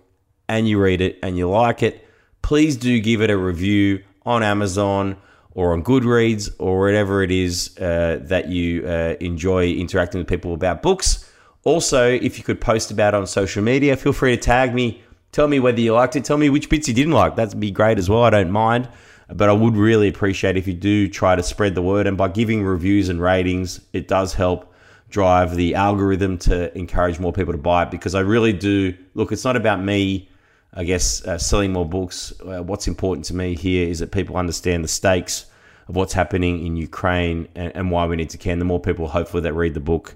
[0.48, 2.08] and you read it and you like it,
[2.42, 5.18] please do give it a review on Amazon
[5.52, 10.54] or on Goodreads or whatever it is uh, that you uh, enjoy interacting with people
[10.54, 11.30] about books.
[11.64, 15.03] Also, if you could post about it on social media, feel free to tag me.
[15.34, 16.24] Tell me whether you liked it.
[16.24, 17.36] Tell me which bits you didn't like.
[17.36, 18.24] That'd be great as well.
[18.24, 18.88] I don't mind.
[19.28, 22.08] But I would really appreciate if you do try to spread the word.
[22.08, 24.74] And by giving reviews and ratings, it does help
[25.10, 28.96] drive the algorithm to encourage more people to buy it because I really do.
[29.14, 30.30] Look, it's not about me
[30.76, 32.34] I guess uh, selling more books.
[32.42, 35.46] Uh, what's important to me here is that people understand the stakes
[35.88, 38.54] of what's happening in Ukraine and, and why we need to care.
[38.54, 40.16] And the more people, hopefully, that read the book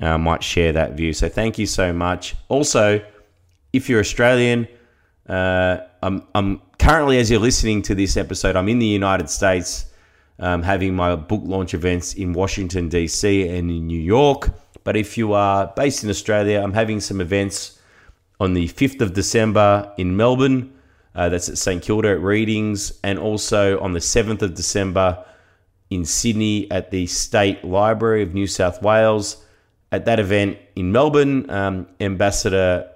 [0.00, 1.12] uh, might share that view.
[1.12, 2.36] So thank you so much.
[2.48, 3.04] Also,
[3.72, 4.68] if you're Australian,
[5.28, 9.86] uh, I'm, I'm currently, as you're listening to this episode, I'm in the United States.
[10.40, 13.48] Um, having my book launch events in Washington, D.C.
[13.48, 14.50] and in New York.
[14.84, 17.80] But if you are based in Australia, I'm having some events
[18.38, 20.72] on the 5th of December in Melbourne.
[21.14, 25.24] Uh, that's at St Kilda at Readings, and also on the 7th of December
[25.90, 29.44] in Sydney at the State Library of New South Wales.
[29.90, 32.88] At that event in Melbourne, um, Ambassador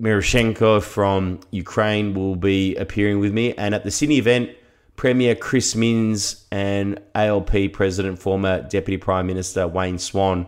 [0.00, 3.54] Miroshnichenko from Ukraine will be appearing with me.
[3.54, 4.50] And at the Sydney event,
[4.96, 10.46] Premier Chris Minns and ALP President, former Deputy Prime Minister Wayne Swan